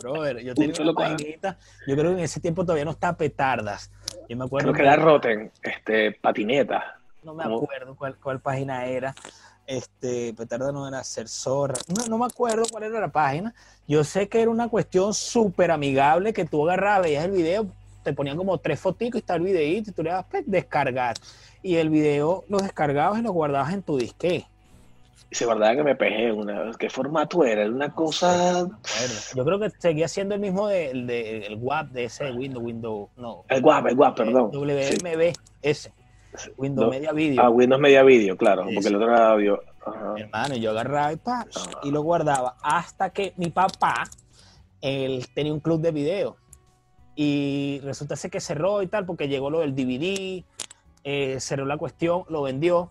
[0.00, 3.90] Brother, yo tenía una paginita, yo creo que en ese tiempo todavía no estaba petardas.
[4.28, 6.98] Yo me acuerdo Creo que era Rotten, este, patineta.
[7.24, 9.14] no me acuerdo cuál, cuál página era.
[9.66, 11.74] Este, petarda no era ser zorra.
[11.88, 13.52] No, no me acuerdo cuál era la página.
[13.88, 17.66] Yo sé que era una cuestión súper amigable que tú agarrabas, veías el video,
[18.06, 21.16] te ponían como tres foticos y está el videíto y tú le dabas pues, descargar.
[21.60, 24.46] Y el video lo descargabas y lo guardabas en tu disque.
[25.28, 27.62] Y se guardaba que me pejé una ¿Qué formato era?
[27.62, 28.62] Era una cosa.
[28.62, 32.64] Bueno, Yo creo que seguía siendo el mismo del de, el WAP de ese Windows,
[32.64, 33.44] Windows, no.
[33.48, 34.50] El guap, el guap, perdón.
[34.52, 34.58] Sí.
[34.58, 35.92] WMB, ese.
[36.56, 36.90] Windows No.
[36.92, 37.42] Media Video.
[37.42, 39.60] Ah, Windows Media Video, claro, porque el otro era audio.
[40.16, 41.80] Hermano, yo agarraba y, pa, Ah.
[41.82, 44.04] y lo guardaba hasta que mi papá,
[44.80, 46.36] él tenía un club de video
[47.16, 50.44] y resulta ser que cerró y tal porque llegó lo del DVD,
[51.02, 52.90] eh, cerró la cuestión, lo vendió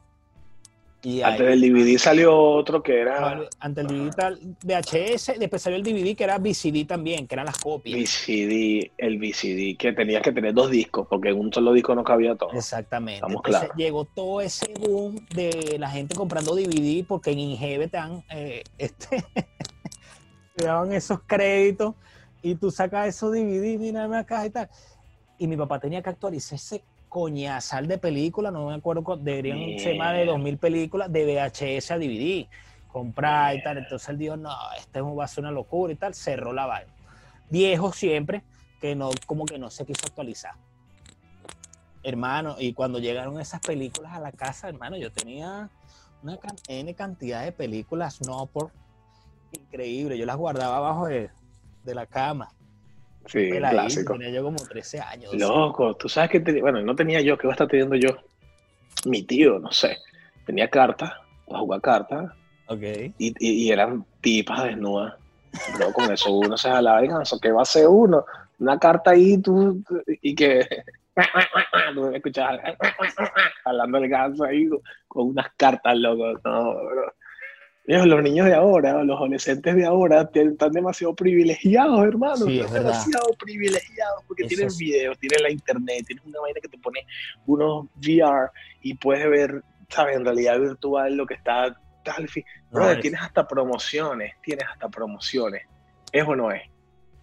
[1.04, 5.62] y ahí- Antes del DVD salió otro que era ante el DVD tal, VHS, después
[5.62, 7.96] salió el DVD que era VCD también, que eran las copias.
[8.00, 12.04] VCD, el VCD, que tenías que tener dos discos, porque en un solo disco no
[12.04, 12.52] cabía todo.
[12.54, 13.18] Exactamente.
[13.18, 13.78] Estamos Entonces claros.
[13.78, 18.64] llegó todo ese boom de la gente comprando DVD porque en Ingeve te dan, eh,
[18.80, 19.24] este,
[20.56, 21.94] te daban esos créditos
[22.46, 24.70] y tú sacas esos DVD, mira una caja y tal.
[25.40, 29.80] Y mi papá tenía que actualizar ese coñazal de películas, no me acuerdo, cu- deberían
[29.80, 30.34] ser más de Mierda.
[30.34, 32.48] 2.000 películas de VHS a DVD,
[32.88, 33.80] comprar y tal.
[33.80, 36.94] Entonces él dijo, no, este va a ser una locura y tal, cerró la vaina.
[37.50, 38.44] Viejo siempre,
[38.80, 40.54] que no, como que no se quiso actualizar
[42.04, 45.72] hermano, y cuando llegaron esas películas a la casa, hermano, yo tenía
[46.22, 48.70] una N cantidad de películas no por
[49.52, 50.16] increíble.
[50.16, 51.32] Yo las guardaba abajo de,
[51.86, 52.50] de la cama.
[53.28, 54.14] Sí, Peladito, clásico.
[54.14, 55.34] Tenía yo como 13 años.
[55.34, 58.10] Loco, tú sabes que, tenía- bueno, no tenía yo, ¿qué va a estar teniendo yo?
[59.06, 59.98] Mi tío, no sé,
[60.46, 61.14] tenía cartas,
[61.48, 62.32] para jugar cartas,
[62.68, 62.82] Ok.
[62.82, 65.16] y, y- y eran tipas desnudas.
[65.78, 67.40] Bro, con eso uno se jalaba el ganso.
[67.40, 68.26] ¿Qué va a hacer uno?
[68.60, 69.82] Una carta ahí tú,
[70.22, 70.68] y que
[71.96, 72.60] tú escuchabas
[73.66, 74.68] hablando el ganso ahí
[75.08, 76.40] con unas cartas, loco.
[76.44, 77.14] No, bro.
[77.88, 82.38] Los niños de ahora, los adolescentes de ahora están demasiado privilegiados, hermano.
[82.48, 86.60] Sí, están demasiado privilegiados porque Eso tienen es- videos, tienen la internet, tienen una vaina
[86.62, 87.06] que te pone
[87.46, 88.50] unos VR
[88.82, 90.16] y puedes ver, ¿sabes?
[90.16, 92.28] En realidad virtual lo que está tal.
[92.72, 95.64] No, tienes hasta promociones, tienes hasta promociones.
[96.12, 96.64] ¿Es o no es?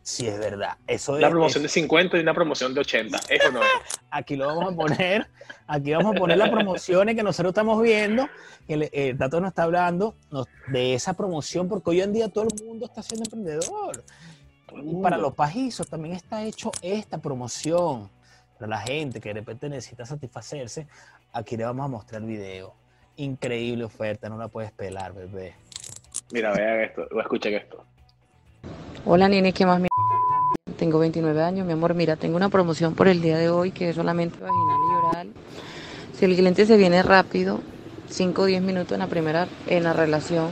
[0.04, 0.76] Sí, es verdad.
[0.86, 3.20] Eso Una es, promoción de es- 50 y una promoción de 80.
[3.28, 3.68] ¿Es o no es?
[4.10, 5.28] Aquí lo vamos a poner.
[5.68, 8.28] Aquí vamos a poner las promociones que nosotros estamos viendo.
[8.66, 12.48] El, el Tato nos está hablando nos- de esa promoción, porque hoy en día todo
[12.52, 14.02] el mundo está siendo emprendedor.
[14.74, 18.10] Y para los pajizos también está hecho esta promoción.
[18.58, 20.86] Para la gente que de repente necesita satisfacerse,
[21.32, 22.74] aquí le vamos a mostrar el video.
[23.16, 25.54] Increíble oferta, no la puedes pelar, bebé.
[26.32, 27.84] Mira, vean esto, o escuchen esto.
[29.04, 29.88] Hola nene, ¿qué más mi
[30.82, 31.94] Tengo 29 años, mi amor.
[31.94, 35.28] Mira, tengo una promoción por el día de hoy que es solamente vaginal y oral.
[36.18, 37.60] Si el cliente se viene rápido,
[38.10, 40.48] 5 o 10 minutos en la primera en la relación,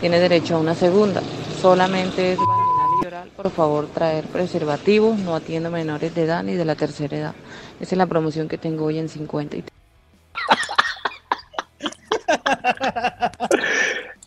[0.00, 1.22] tiene derecho a una segunda.
[1.62, 3.30] Solamente es vaginal y oral.
[3.36, 5.16] Por favor, traer preservativos.
[5.20, 7.34] No atiendo menores de edad ni de la tercera edad.
[7.78, 9.56] Esa es la promoción que tengo hoy en 50.
[9.56, 9.64] y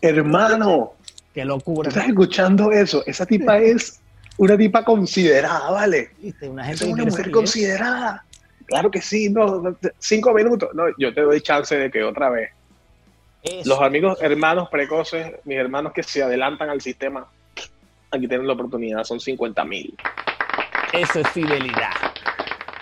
[0.00, 0.94] Hermano,
[1.34, 1.88] Qué ¿tú locura.
[1.90, 3.02] estás escuchando eso?
[3.06, 4.01] Esa tipa es
[4.42, 6.10] una tipa considerada, ¿vale?
[6.18, 6.48] ¿Viste?
[6.48, 7.32] Una gente es una mujer salir.
[7.32, 8.24] considerada.
[8.66, 10.70] Claro que sí, no, cinco minutos.
[10.74, 12.50] No, yo te doy chance de que otra vez.
[13.42, 13.68] Eso.
[13.68, 17.26] Los amigos, hermanos precoces, mis hermanos que se adelantan al sistema,
[18.10, 19.94] aquí tienen la oportunidad, son 50 mil.
[20.92, 21.90] Eso es fidelidad.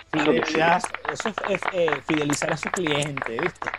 [0.09, 0.53] Claro que sí.
[0.53, 0.81] Fidelidad,
[1.13, 3.69] Eso es, eh, fidelizar a su cliente, ¿viste?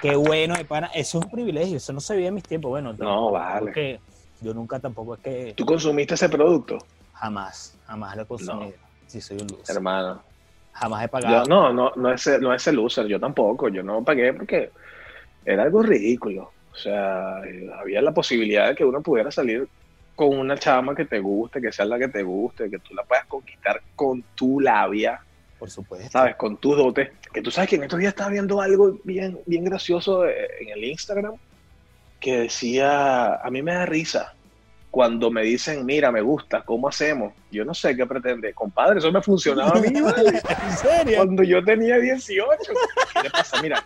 [0.00, 0.88] Qué bueno, de pana.
[0.94, 2.70] Eso es un privilegio, eso no se veía en mis tiempos.
[2.70, 4.00] Bueno, No, vale.
[4.40, 6.78] yo nunca tampoco es que ¿Tú consumiste ese producto?
[7.24, 8.74] Jamás, jamás lo he consumido.
[9.06, 9.76] Si soy un loser.
[9.76, 10.22] Hermano.
[10.72, 11.46] Jamás he Yo, pagado.
[11.46, 13.68] no, no, no es, no es el loser, yo tampoco.
[13.68, 14.70] Yo no pagué porque
[15.44, 16.52] era algo ridículo.
[16.72, 19.66] O sea, eh, había la posibilidad de que uno pudiera salir
[20.14, 23.04] con una chama que te guste, que sea la que te guste, que tú la
[23.04, 25.20] puedas conquistar con tu labia,
[25.58, 26.10] Por supuesto.
[26.10, 26.36] ¿sabes?
[26.36, 27.10] Con tus dotes.
[27.32, 30.68] Que tú sabes que en estos días estaba viendo algo bien, bien gracioso eh, en
[30.70, 31.34] el Instagram
[32.20, 34.34] que decía, a mí me da risa
[34.94, 37.32] cuando me dicen, mira, me gusta, ¿cómo hacemos?
[37.50, 38.54] Yo no sé qué pretende.
[38.54, 40.40] Compadre, eso me funcionaba a mí, ¿vale?
[40.40, 41.16] ¿En serio?
[41.16, 42.72] cuando yo tenía 18.
[43.12, 43.60] ¿Qué le pasa?
[43.60, 43.84] Mira,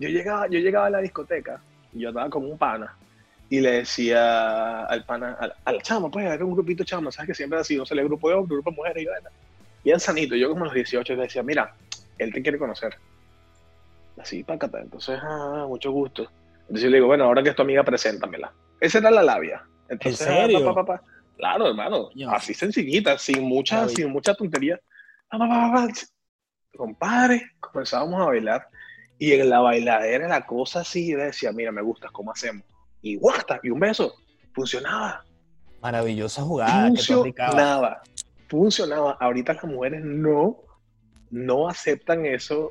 [0.00, 1.60] yo llegaba, yo llegaba a la discoteca
[1.92, 2.96] y yo andaba con un pana
[3.48, 7.28] y le decía al pana, al, al chamo, pues era un grupito de chamos, ¿sabes
[7.28, 7.76] que siempre así?
[7.76, 9.30] No se le grupo de hombres, grupo de mujeres y vaina.
[9.84, 11.76] Bien sanito, yo como a los 18 le decía, mira,
[12.18, 12.96] él te quiere conocer.
[14.18, 14.80] Así, pácata.
[14.80, 16.28] Entonces, ah, mucho gusto.
[16.62, 18.52] Entonces yo le digo, bueno, ahora que es tu amiga, preséntamela.
[18.80, 19.62] Esa era la labia.
[19.88, 20.64] Entonces, ¿En serio?
[20.64, 21.02] pa, pa, pa, pa.
[21.36, 24.80] Claro, hermano, así sencillita, sin mucha, sin mucha tontería.
[25.28, 25.92] Pa, pa, pa, pa, pa.
[26.76, 28.68] Compadre, comenzábamos a bailar
[29.18, 32.64] y en la bailadera la cosa así, decía, mira, me gustas, ¿cómo hacemos?
[33.00, 34.14] Y guasta, y un beso,
[34.52, 35.24] funcionaba,
[35.80, 37.52] Maravillosa jugada que tú aplicabas.
[37.52, 38.02] funcionaba,
[38.48, 39.16] funcionaba.
[39.20, 40.56] Ahorita las mujeres no,
[41.30, 42.70] no aceptan eso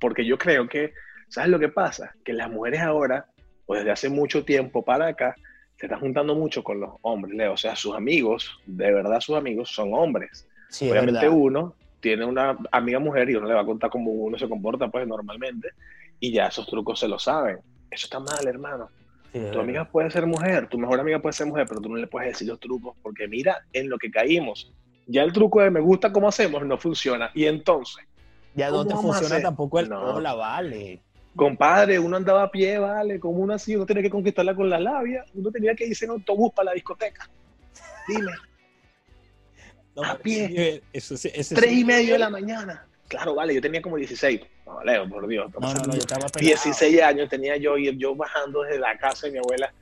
[0.00, 0.94] porque yo creo que,
[1.28, 2.14] ¿sabes lo que pasa?
[2.24, 3.26] Que las mujeres ahora,
[3.66, 5.34] o desde hace mucho tiempo para acá,
[5.76, 7.52] se están juntando mucho con los hombres, Leo.
[7.54, 10.46] O sea, sus amigos, de verdad sus amigos, son hombres.
[10.68, 14.38] Sí, Obviamente uno tiene una amiga mujer y uno le va a contar cómo uno
[14.38, 15.68] se comporta pues normalmente
[16.20, 17.58] y ya esos trucos se lo saben.
[17.90, 18.88] Eso está mal, hermano.
[19.32, 21.96] Sí, Tu amiga puede ser mujer, tu mejor amiga puede ser mujer, pero tú no
[21.96, 24.72] le puedes decir los trucos porque mira en lo que caímos.
[25.06, 27.30] Ya el truco de me gusta cómo hacemos no funciona.
[27.34, 28.04] Y entonces,
[28.54, 30.14] Ya no ¿cómo te funciona tampoco el No.
[30.14, 31.00] hola, vale.
[31.36, 34.78] Compadre, uno andaba a pie, vale, como uno así, uno tenía que conquistarla con la
[34.78, 37.28] labia, uno tenía que irse en autobús para la discoteca.
[38.08, 38.32] Dime,
[39.96, 40.82] No, A pie.
[40.92, 42.86] eso ese tres y medio de la mañana.
[43.08, 44.40] Claro, vale, yo tenía como 16.
[44.66, 45.52] No, Leo, por Dios.
[45.60, 46.46] No, no, no, yo estaba pelado.
[46.48, 49.72] 16 años tenía yo y yo bajando desde la casa de mi abuela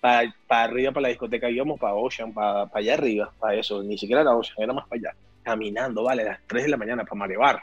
[0.00, 4.22] para arriba, para la discoteca, íbamos para Ocean, para, allá arriba, para eso, ni siquiera
[4.22, 7.14] era Ocean, era más para allá, caminando, vale, a las 3 de la mañana para
[7.14, 7.60] Marebar.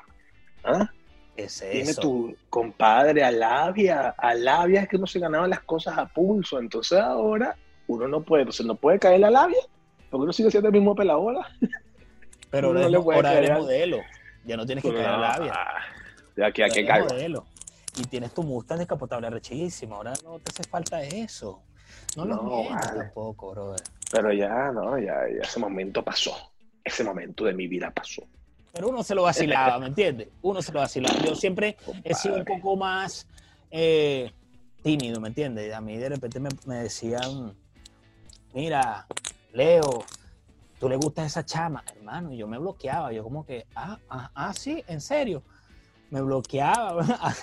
[0.63, 0.89] ¿Ah?
[1.39, 2.02] ¿Qué es Dime eso?
[2.02, 6.60] tu compadre, a labia, a labia es que uno se ganaba las cosas a pulso,
[6.60, 7.56] entonces ahora
[7.88, 9.62] uno no puede, entonces no puede caer la labia,
[10.10, 11.47] porque uno sigue siendo el mismo pelabola.
[12.52, 13.99] Pero ahora, no le ahora eres modelo.
[14.43, 15.54] Ya no tienes que caer en la labia.
[16.36, 17.08] De aquí a que caiga.
[17.08, 17.45] modelo.
[17.97, 19.95] Y tienes tu Mustang descapotable rechísimo.
[19.95, 21.62] Ahora no te hace falta eso.
[22.17, 22.99] No lo No, vale.
[22.99, 23.82] tampoco, brother.
[24.12, 26.36] Pero ya, no, ya, ya ese momento pasó.
[26.84, 28.23] Ese momento de mi vida pasó.
[28.73, 30.29] Pero uno se lo vacilaba, ¿me entiendes?
[30.41, 31.19] Uno se lo vacilaba.
[31.25, 33.27] Yo siempre he sido un poco más
[33.71, 34.32] eh,
[34.84, 35.73] tímido, ¿me entiendes?
[35.73, 37.55] A mí de repente me, me decían,
[38.53, 39.08] mira,
[39.53, 40.03] Leo,
[40.79, 44.32] tú le gustas esa chama, hermano, y yo me bloqueaba, yo como que, ah, ah,
[44.34, 45.43] ah, sí, en serio,
[46.10, 47.05] me bloqueaba.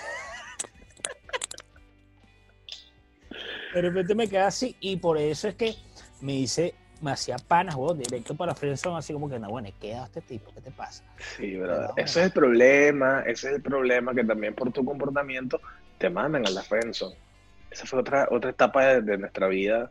[3.75, 5.77] de repente me quedé así y por eso es que
[6.21, 9.93] me hice, me hacía panas, vos, directo para Friendzone, así como que, no, bueno, ¿qué
[9.93, 10.51] este tipo?
[10.55, 11.05] ¿Qué te pasa?
[11.37, 11.91] Sí, ¿verdad?
[11.97, 15.61] Ese es el problema, ese es el problema que también por tu comportamiento
[15.99, 17.17] te mandan a la friendzone.
[17.71, 19.91] Esa fue otra, otra etapa de, de nuestra vida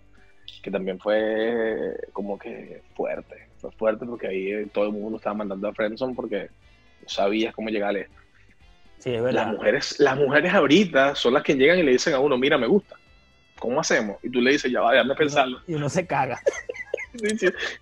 [0.62, 3.50] que también fue como que fuerte.
[3.60, 6.50] Fue fuerte porque ahí todo el mundo estaba mandando a friendzone porque
[7.02, 8.08] no sabías cómo llegarle.
[9.00, 9.48] Sí, es Las verdad.
[9.54, 12.68] mujeres, las mujeres ahorita son las que llegan y le dicen a uno, mira, me
[12.68, 12.96] gusta.
[13.60, 14.18] ¿Cómo hacemos?
[14.24, 15.60] Y tú le dices, ya va, déjame pensarlo.
[15.68, 16.40] Y uno se caga.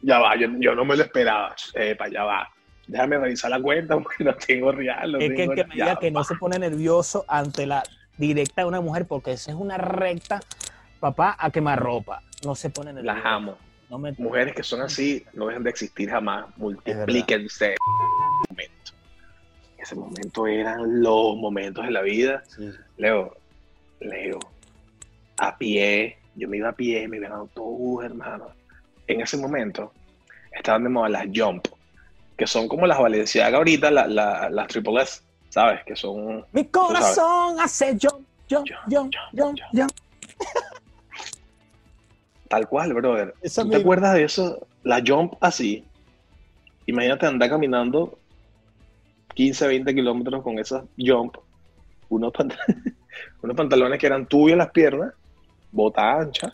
[0.01, 1.55] Ya va, yo, yo no me lo esperaba.
[1.73, 2.49] Epa, ya va.
[2.87, 5.13] Déjame revisar la cuenta porque no tengo real.
[5.13, 7.83] no es que el me diga que no se pone nervioso ante la
[8.17, 10.41] directa de una mujer, porque esa es una recta,
[10.99, 12.21] papá, a quemarropa.
[12.45, 13.15] No se pone nervioso.
[13.15, 13.57] Las amo.
[13.89, 14.13] No me...
[14.17, 16.45] Mujeres que son así no dejan de existir jamás.
[16.57, 17.75] Multiplíquense.
[18.49, 18.91] Momento.
[19.77, 22.43] Ese momento eran los momentos de la vida.
[22.47, 22.71] Sí.
[22.97, 23.35] Leo,
[23.99, 24.39] Leo,
[25.37, 28.51] a pie, yo me iba a pie, me iba en autobús, hermano.
[29.07, 29.91] En ese momento
[30.51, 31.67] estaban de moda las Jump,
[32.37, 35.83] que son como las Valenciagas ahorita, la- la- las Triple S, ¿sabes?
[35.85, 39.91] Que son Mi corazón hace jump, jump, Jump, jump, jump, jump.
[42.49, 43.33] tal cual, brother.
[43.41, 44.67] Esa ¿Tú te acuerdas de eso?
[44.83, 45.83] La Jump así.
[46.85, 48.17] Imagínate andar caminando
[49.33, 51.35] 15, 20 kilómetros con esas Jump,
[52.09, 52.55] unos, pant-
[53.41, 55.13] unos pantalones que eran tuyos las piernas,
[55.71, 56.51] bota ancha,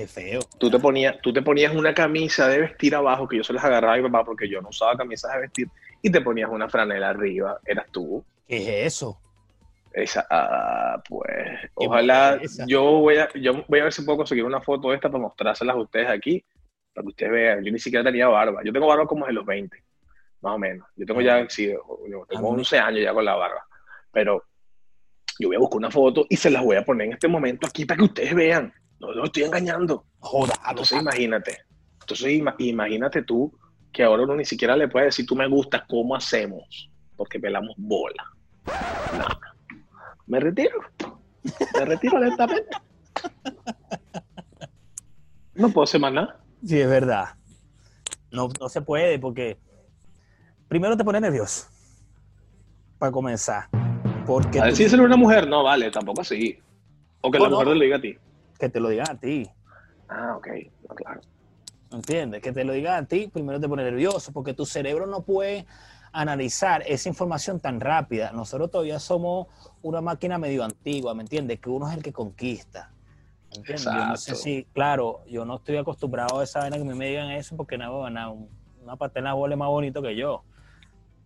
[0.00, 0.40] Qué feo.
[0.58, 3.62] tú te ponías, tú te ponías una camisa de vestir abajo, que yo se las
[3.62, 5.68] agarraba a mi papá porque yo no usaba camisas de vestir,
[6.00, 8.24] y te ponías una franela arriba, eras tú.
[8.48, 9.20] ¿Qué es eso?
[9.92, 11.28] Esa, ah, pues,
[11.74, 12.64] ojalá, esa.
[12.66, 15.20] yo voy a, yo voy a ver si puedo conseguir una foto de esta para
[15.20, 16.42] mostrárselas a ustedes aquí,
[16.94, 17.62] para que ustedes vean.
[17.62, 18.62] Yo ni siquiera tenía barba.
[18.64, 19.84] Yo tengo barba como de los 20,
[20.40, 20.88] más o menos.
[20.96, 23.66] Yo tengo ya, sí, yo tengo A mí- 11 años ya con la barba.
[24.10, 24.44] Pero
[25.38, 27.66] yo voy a buscar una foto y se las voy a poner en este momento
[27.66, 28.72] aquí para que ustedes vean.
[29.00, 30.04] No lo estoy engañando.
[30.20, 31.58] Joda, Entonces imagínate.
[32.00, 33.52] Entonces ima- imagínate tú
[33.92, 36.90] que ahora uno ni siquiera le puede decir tú me gustas, ¿cómo hacemos?
[37.16, 38.24] Porque pelamos bola.
[39.12, 39.38] Nada.
[40.26, 40.78] Me retiro.
[41.74, 42.68] Me retiro lentamente.
[45.54, 46.40] No puedo hacer más nada.
[46.64, 47.34] Sí, es verdad.
[48.30, 49.58] No, no se puede porque
[50.68, 51.68] primero te pone nervioso
[52.98, 53.68] para comenzar.
[54.26, 56.58] Porque A tú- a una mujer, no vale, tampoco así.
[57.22, 57.74] O que la mujer no.
[57.74, 58.16] lo diga a ti.
[58.60, 59.50] Que te lo digan a ti.
[60.08, 60.46] Ah, ok.
[60.88, 61.20] No, claro.
[61.92, 62.40] ¿Entiendes?
[62.42, 65.66] Que te lo digan a ti, primero te pone nervioso, porque tu cerebro no puede
[66.12, 68.30] analizar esa información tan rápida.
[68.32, 69.48] Nosotros todavía somos
[69.82, 71.58] una máquina medio antigua, ¿me entiendes?
[71.60, 72.92] Que uno es el que conquista.
[73.50, 73.84] ¿me entiendes?
[73.84, 77.30] Yo no sé si, claro, yo no estoy acostumbrado a esa vaina que me digan
[77.32, 78.48] eso, porque nada, nada, un-
[78.82, 80.44] una pata en la bola es más bonito que yo.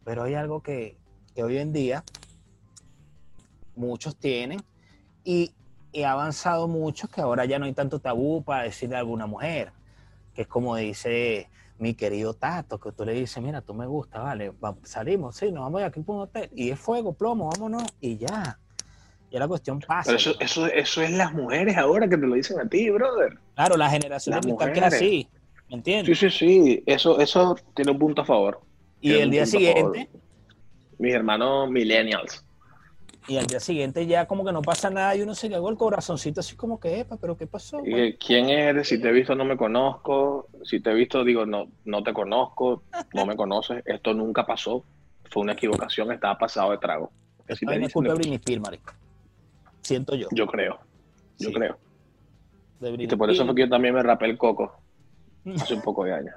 [0.05, 0.97] Pero hay algo que,
[1.35, 2.03] que hoy en día
[3.77, 4.61] muchos tienen
[5.25, 5.53] y,
[5.95, 9.27] y ha avanzado mucho que ahora ya no hay tanto tabú para decirle a alguna
[9.27, 9.73] mujer
[10.35, 14.21] que es como dice mi querido Tato, que tú le dices, mira, tú me gusta,
[14.21, 17.51] vale, va- salimos, sí, nos vamos de aquí por un hotel, y es fuego, plomo,
[17.51, 18.59] vámonos, y ya.
[19.31, 20.05] Ya la cuestión pasa.
[20.07, 20.45] Pero eso, hermano.
[20.47, 23.39] eso, eso es las mujeres ahora que te lo dicen a ti, brother.
[23.55, 24.95] Claro, la generación cristal que mujeres.
[24.95, 25.29] así,
[25.69, 26.19] ¿me Sí, entiendes?
[26.19, 26.83] sí, sí.
[26.87, 28.61] Eso, eso tiene un punto a favor.
[29.01, 30.09] y el día siguiente,
[30.99, 32.45] Mis hermanos millennials.
[33.27, 35.77] Y al día siguiente ya como que no pasa nada y uno se cagó el
[35.77, 37.79] corazoncito así como que, epa, pero ¿qué pasó?
[37.85, 38.89] Y güey?" que, ¿Quién eres?
[38.89, 40.49] Si te he visto, no me conozco.
[40.65, 42.83] Si te he visto, digo, no, no te conozco,
[43.15, 43.83] no me conoces.
[43.87, 44.85] Esto nunca pasó.
[45.31, 47.11] Fue una equivocación, estaba pasado de trago.
[47.49, 48.93] Dicen culpa de Britney Spears, marico.
[49.83, 50.29] Siento yo.
[50.33, 50.79] Yo creo,
[51.39, 51.79] yo Sí, creo.
[52.99, 54.79] Y por eso fue que yo también me rapé el coco
[55.57, 56.35] hace un poco de años.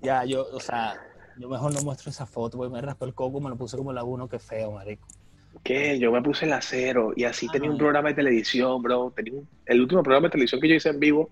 [0.00, 0.94] Ya, yo, o sea,
[1.38, 3.92] yo mejor no muestro esa foto, porque me raspé el coco, me lo puse como
[3.92, 5.06] la uno, que feo, marico.
[5.62, 5.98] ¿Qué?
[5.98, 9.12] Yo me puse el acero y así tenía un programa de televisión, bro.
[9.14, 11.30] Tenía un- el último programa de televisión que yo hice en vivo,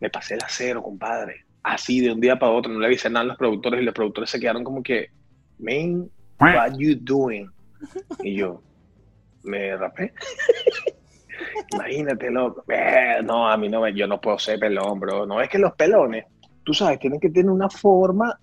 [0.00, 1.44] me pasé el acero, compadre.
[1.62, 3.94] Así de un día para otro, no le avisé nada a los productores y los
[3.94, 5.08] productores se quedaron como que,
[5.58, 6.08] man,
[6.40, 7.48] what you doing?
[8.22, 8.62] Y yo,
[9.42, 10.12] me rapé.
[11.72, 12.64] Imagínate, loco.
[12.68, 15.26] Eh, no, a mí no me, yo no puedo ser pelón, bro.
[15.26, 16.24] No es que los pelones,
[16.64, 18.38] tú sabes, tienen que tener una forma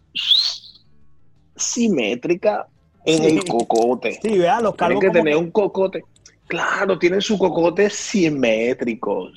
[1.60, 2.68] simétrica
[3.06, 3.38] en Sí.
[3.38, 4.20] el cocote.
[4.22, 6.04] Sí, vea, los Tienen calvos que tener que- un cocote.
[6.48, 9.30] Claro, tienen su cocote simétrico.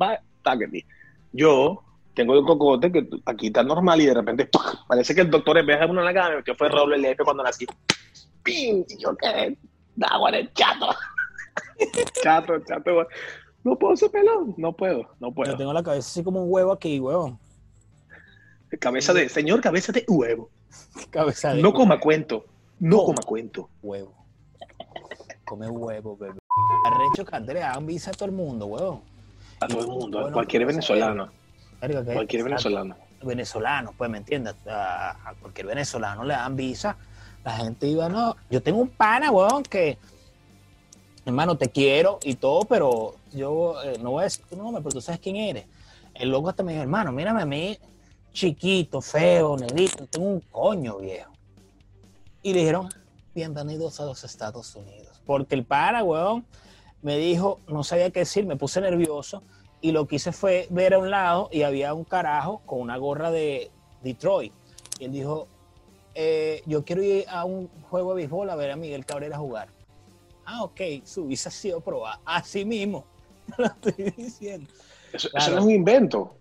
[0.00, 0.86] Va, táquete.
[1.32, 1.82] Yo
[2.14, 4.48] tengo el cocote que aquí está normal y de repente
[4.88, 6.96] parece que el doctor en vez de uno en la cara me metió fue roble
[6.98, 7.66] lepe cuando nací.
[8.44, 8.84] ¡Pim!
[8.88, 9.56] Y yo qué,
[9.96, 10.88] da guarda el chato.
[12.22, 13.06] chato, chato.
[13.64, 15.56] No puedo ser pelón, no puedo, no Yo puedo.
[15.56, 17.38] tengo la cabeza así como un huevo aquí, huevón.
[18.80, 20.50] Cabeza de, señor, cabeza de huevo.
[21.10, 22.44] Cabeza de No coma cuento,
[22.80, 23.68] no coma cuento.
[23.82, 24.14] huevo.
[25.44, 26.38] Come huevo, bebé.
[26.86, 29.02] Arrecho que Andrea, hagan visa a todo el mundo, huevón.
[29.60, 31.30] A todo el mundo, a cualquier venezolano,
[32.12, 32.96] cualquier venezolano.
[33.22, 36.96] venezolano, pues me entiendes, a, a cualquier venezolano le dan visa,
[37.44, 39.98] la gente iba, no, yo tengo un pana, weón, que,
[41.24, 44.94] hermano, te quiero y todo, pero yo eh, no voy a decir tu nombre, pero
[44.94, 45.66] tú sabes quién eres.
[46.14, 47.78] El loco hasta me dijo, hermano, mírame a mí,
[48.34, 51.32] chiquito, feo, negrito, tengo un coño, viejo.
[52.42, 52.88] Y le dijeron,
[53.32, 55.22] bienvenidos a los Estados Unidos.
[55.24, 56.44] Porque el pana, weón,
[57.00, 59.44] me dijo, no sabía qué decir, me puse nervioso
[59.80, 62.96] y lo que hice fue ver a un lado y había un carajo con una
[62.96, 63.70] gorra de
[64.02, 64.52] Detroit.
[64.98, 65.46] Y él dijo,
[66.14, 69.68] eh, yo quiero ir a un juego de béisbol a ver a Miguel Cabrera jugar.
[70.44, 72.20] Ah, ok, su visa ha sido aprobada.
[72.24, 73.04] Así mismo,
[73.56, 74.68] lo estoy diciendo.
[75.12, 76.36] Eso, eso no es un invento.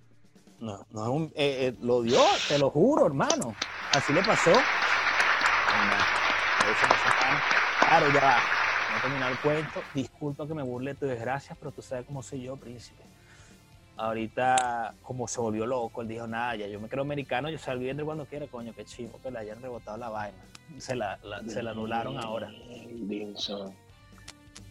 [0.64, 3.54] No, no es un, eh, eh, lo dio, te lo juro, hermano.
[3.92, 4.52] Así le pasó.
[7.80, 8.38] Claro, ya va.
[8.92, 9.84] No he terminado el cuento.
[9.94, 13.04] Disculpa que me burle de tu desgracia, pero tú sabes cómo soy yo, príncipe.
[13.98, 17.84] Ahorita, como se volvió loco, él dijo, nada, ya yo me creo americano, yo salgo
[17.84, 20.38] entre cuando quiera, coño, qué chivo que le hayan rebotado la vaina.
[20.78, 22.50] Se la, la- se la anularon ahora,
[22.90, 23.76] Dinson.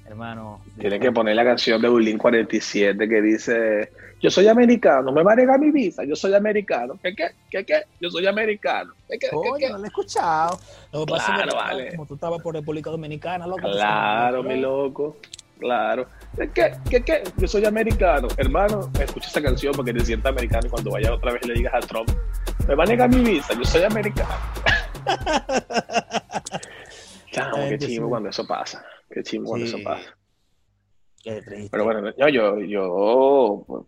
[0.07, 0.61] Hermano.
[0.79, 5.33] Tiene que poner la canción de Bulín 47 que dice: Yo soy americano, me va
[5.33, 6.99] a negar mi visa, yo soy americano.
[7.03, 7.31] ¿Qué qué?
[7.51, 7.83] ¿Qué qué?
[8.01, 8.95] Yo soy americano.
[9.09, 9.27] ¿Qué qué?
[9.29, 9.71] ¿Qué Coño, qué?
[9.71, 10.59] no lo he escuchado.
[10.93, 11.91] Lo que Claro, vale.
[11.91, 13.63] como tú estabas por República Dominicana, loco.
[13.63, 15.17] Claro, mi loco.
[15.59, 16.07] Claro.
[16.37, 16.73] ¿Qué qué?
[16.91, 17.23] ¿Qué qué?
[17.37, 18.27] Yo soy americano.
[18.37, 21.75] Hermano, escucha esa canción porque te sientas americano y cuando vayas otra vez le digas
[21.75, 22.11] a Trump:
[22.67, 24.29] Me va a negar mi visa, yo soy americano.
[27.33, 28.11] Chamo, chimo sí.
[28.11, 28.85] cuando eso pasa.
[29.13, 29.75] Qué cuando Sí.
[29.75, 30.17] eso pasa.
[31.23, 31.69] Qué triste.
[31.71, 33.87] Pero bueno, yo, yo, yo,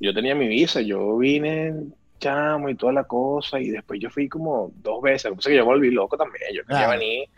[0.00, 1.74] yo tenía mi visa, yo vine
[2.18, 5.30] chamo y toda la cosa, y después yo fui como dos veces.
[5.30, 6.44] Lo que que yo volví loco también.
[6.54, 6.96] Yo quería Ah.
[6.96, 7.28] venir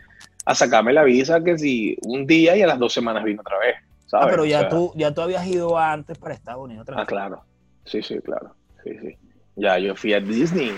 [0.45, 3.59] a sacarme la visa que si un día y a las dos semanas vino otra
[3.59, 3.75] vez.
[4.07, 4.25] ¿sabes?
[4.25, 6.95] Ah, pero O ya sea, tú, ya tú habías ido antes para Estados Unidos otra
[6.95, 7.07] Ah, vez.
[7.07, 7.43] claro.
[7.85, 8.55] Sí, sí, claro.
[8.83, 9.15] Sí, sí.
[9.55, 10.71] Ya yo fui a Disney,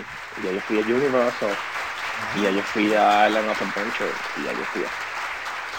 [0.44, 1.50] ya yo fui a Universal,
[2.36, 4.88] y ya yo fui a Island of Adventure, y ya yo fui a...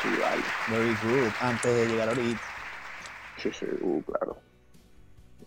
[0.03, 0.43] Sí, vale.
[0.69, 1.31] Very good.
[1.41, 2.41] Antes de llegar ahorita.
[3.37, 4.37] Sí, sí, uh, claro.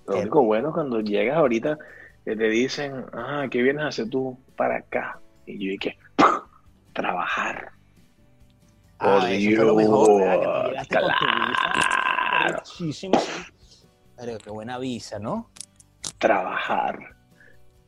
[0.09, 1.79] Lo único bueno cuando llegas ahorita,
[2.25, 5.21] que te dicen, ah, ¿qué vienes a hacer tú para acá?
[5.47, 5.97] Y yo dije,
[6.93, 7.71] trabajar.
[8.99, 10.41] Ah, Por eso fue lo mejor, ¿verdad?
[10.41, 11.73] Que tú Dios, llegaste con tu visa.
[12.41, 12.63] claro.
[14.19, 15.51] Pero qué buena visa, ¿no?
[16.19, 16.99] trabajar.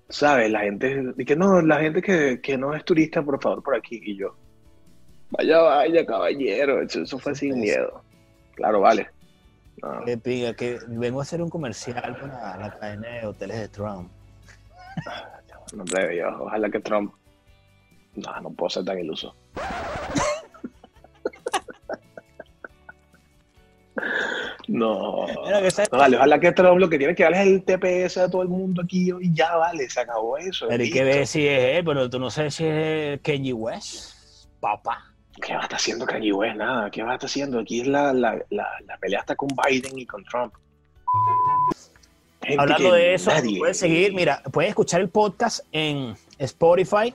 [0.09, 0.51] ¿Sabes?
[0.51, 3.77] La gente, y que no, la gente que, que no es turista, por favor, por
[3.77, 4.01] aquí.
[4.03, 4.37] Y yo,
[5.31, 8.03] vaya, vaya, caballero, eso, eso fue sin miedo.
[8.55, 9.09] Claro, vale.
[9.83, 13.69] No, Que piga, que vengo a hacer un comercial para la cadena de hoteles de
[13.69, 14.11] Trump.
[15.73, 17.15] no debe, yo, ojalá que Trump.
[18.17, 19.35] No, no puedo ser tan iluso.
[24.69, 25.27] No.
[25.27, 28.31] Que No, vale, ojalá que Trump lo que tiene que darle es el TPS a
[28.31, 30.67] todo el mundo aquí y ya vale, se acabó eso.
[30.69, 34.13] Pero hay que ver si es él, pero tú no sabes si es Kenny West,
[34.61, 35.15] papá.
[35.41, 36.57] ¿Qué va a estar haciendo Kanye West?
[36.57, 37.59] Nada, ¿qué va a estar haciendo?
[37.61, 40.55] Aquí es la, la, la, la pelea está con Biden y con Trump.
[42.43, 47.15] Gente Hablando de eso, nadie- puedes seguir, mira, puedes escuchar el podcast en Spotify,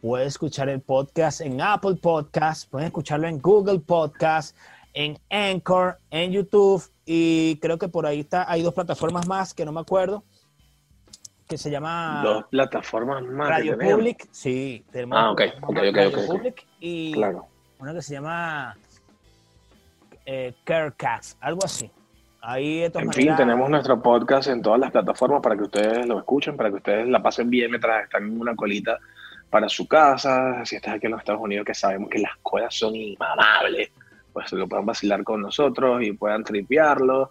[0.00, 4.56] puedes escuchar el podcast en Apple Podcast, puedes escucharlo en Google Podcast,
[4.94, 9.64] en Anchor, en YouTube y creo que por ahí está, hay dos plataformas más que
[9.64, 10.22] no me acuerdo,
[11.48, 13.76] que se llama Dos plataformas más Radio.
[13.76, 16.26] Public, sí, tenemos Ah, ok, una ok, que se llama ok, Radio.
[16.28, 17.46] Public y Claro.
[17.80, 18.76] Una que se llama
[20.26, 21.90] eh, Carecast, algo así.
[22.42, 26.56] Ahí En fin, tenemos nuestro podcast en todas las plataformas para que ustedes lo escuchen,
[26.56, 28.98] para que ustedes la pasen bien mientras están en una colita
[29.50, 30.64] para su casa.
[30.64, 33.90] Si estás aquí en los Estados Unidos, que sabemos que las colas son inmamables,
[34.32, 37.30] pues lo puedan vacilar con nosotros y puedan tripearlo.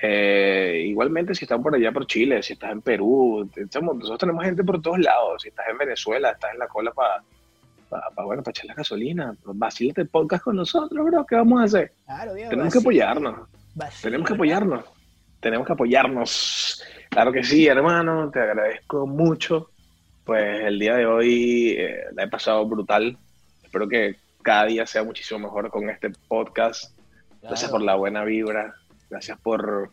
[0.00, 4.44] Eh, igualmente, si están por allá por Chile, si estás en Perú, estamos- nosotros tenemos
[4.44, 5.42] gente por todos lados.
[5.42, 7.22] Si estás en Venezuela, estás en la cola para,
[8.24, 11.24] bueno, para echar la gasolina, vacílate el podcast con nosotros, bro.
[11.26, 11.92] ¿Qué vamos a hacer?
[12.04, 13.48] Claro, Tenemos que apoyarnos.
[13.74, 14.84] vacío, Tenemos que apoyarnos.
[15.40, 16.82] Tenemos que apoyarnos.
[17.10, 18.30] Claro que sí, hermano.
[18.30, 19.70] Te agradezco mucho.
[20.24, 23.16] Pues el día de hoy eh, la he pasado brutal.
[23.62, 26.96] Espero que cada día sea muchísimo mejor con este podcast.
[27.42, 27.72] Gracias Claro.
[27.72, 28.74] por la buena vibra.
[29.10, 29.90] Gracias por,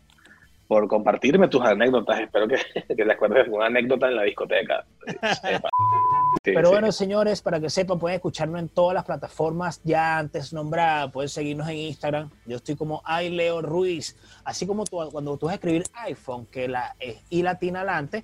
[0.67, 2.21] por compartirme tus anécdotas.
[2.21, 2.55] Espero que,
[2.87, 4.85] que te acuerdes de alguna anécdota en la discoteca.
[6.43, 6.73] Sí, Pero sí.
[6.73, 11.11] bueno, señores, para que sepan, pueden escucharnos en todas las plataformas ya antes nombradas.
[11.11, 12.29] Pueden seguirnos en Instagram.
[12.45, 14.15] Yo estoy como iLeo Ruiz.
[14.43, 18.23] Así como tú, cuando tú vas a escribir iPhone, que la es I latina adelante,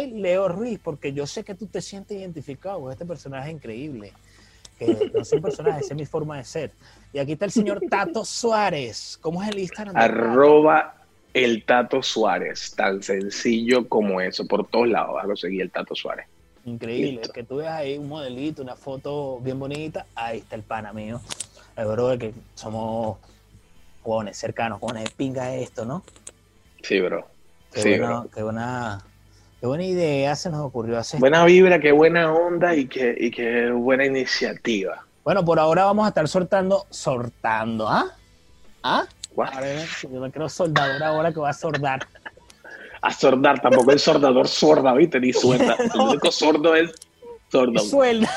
[0.00, 4.12] iLeo Ruiz, porque yo sé que tú te sientes identificado con este personaje increíble.
[4.78, 6.72] Que no es un personaje, esa es mi forma de ser.
[7.12, 9.18] Y aquí está el señor Tato Suárez.
[9.20, 9.96] ¿Cómo es el Instagram?
[9.96, 10.96] Arroba
[11.34, 12.74] el Tato Suárez.
[12.74, 14.46] Tan sencillo como eso.
[14.46, 16.26] Por todos lados a conseguir el Tato Suárez.
[16.64, 17.32] Increíble, Listo.
[17.32, 21.20] que tú veas ahí un modelito, una foto bien bonita, ahí está el pana mío.
[21.76, 23.18] El brother que somos
[24.02, 26.02] jóvenes, cercanos, jóvenes de pinga esto, ¿no?
[26.82, 27.26] Sí, bro.
[27.72, 28.30] Qué, Sí, buena, bro.
[28.32, 29.04] qué buena,
[29.60, 31.18] qué buena idea se nos ocurrió hacer.
[31.18, 35.04] Buena vibra, qué buena onda y qué, y qué buena iniciativa.
[35.24, 38.06] Bueno, por ahora vamos a estar sortando, sortando, ¿ah?
[38.82, 39.04] ¿Ah?
[39.36, 42.06] Ahora, yo me creo soldador ahora que va a sordar.
[43.02, 45.18] A sordar, tampoco el sordador sorda, ¿viste?
[45.20, 45.76] Ni suelta.
[45.94, 46.92] El único sordo es
[47.50, 47.78] sordo.
[47.80, 48.30] Suelda.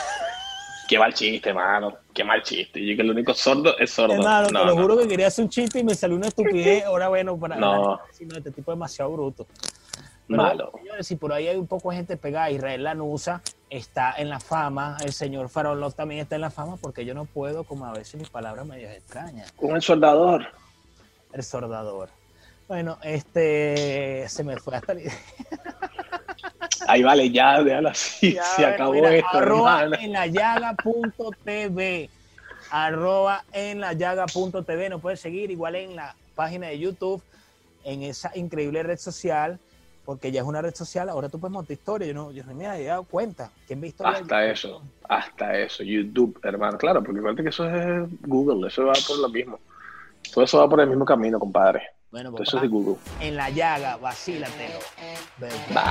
[0.88, 1.94] Qué mal chiste, mano.
[2.14, 2.84] Qué mal chiste.
[2.86, 4.14] Yo que el único sordo es sordo.
[4.16, 4.82] Hermano, no, te lo no.
[4.82, 6.86] juro que quería hacer un chiste y me salió una estupidez.
[6.86, 8.00] Ahora bueno, para No.
[8.12, 9.48] este tipo es demasiado bruto.
[10.28, 10.72] Pero, Malo.
[10.78, 14.40] Señores, si por ahí hay un poco de gente pegada, Israel Lanusa está en la
[14.40, 17.86] fama, el señor Farol Love también está en la fama, porque yo no puedo, como
[17.86, 19.52] a veces mis palabras medio extrañas.
[19.54, 20.48] Con el soldador.
[21.34, 22.10] El sordador.
[22.68, 25.04] Bueno, este se me fue hasta el-
[26.88, 28.34] Ahí vale, ya, déjalo así.
[28.34, 32.10] Ya, Se acabó mira, esto, arroba en la llaga.tv.
[32.72, 34.90] Arroba en la llaga.tv.
[34.90, 37.22] Nos puedes seguir igual en la página de YouTube,
[37.84, 39.60] en esa increíble red social,
[40.04, 41.10] porque ya es una red social.
[41.10, 42.08] Ahora tú puedes montar historia.
[42.08, 43.52] Yo no, yo no me había dado cuenta.
[43.66, 44.20] ¿Quién ve historia?
[44.20, 46.78] Hasta eso, hasta eso, YouTube, hermano.
[46.78, 49.60] Claro, porque acuérdate que eso es Google, eso va por lo mismo.
[50.34, 51.82] Todo eso va por el mismo camino, compadre.
[52.16, 52.96] Bueno, eso es de Google.
[53.20, 54.80] en la llaga, vacílatelo.
[55.38, 55.54] bebé.
[55.74, 55.84] Bye.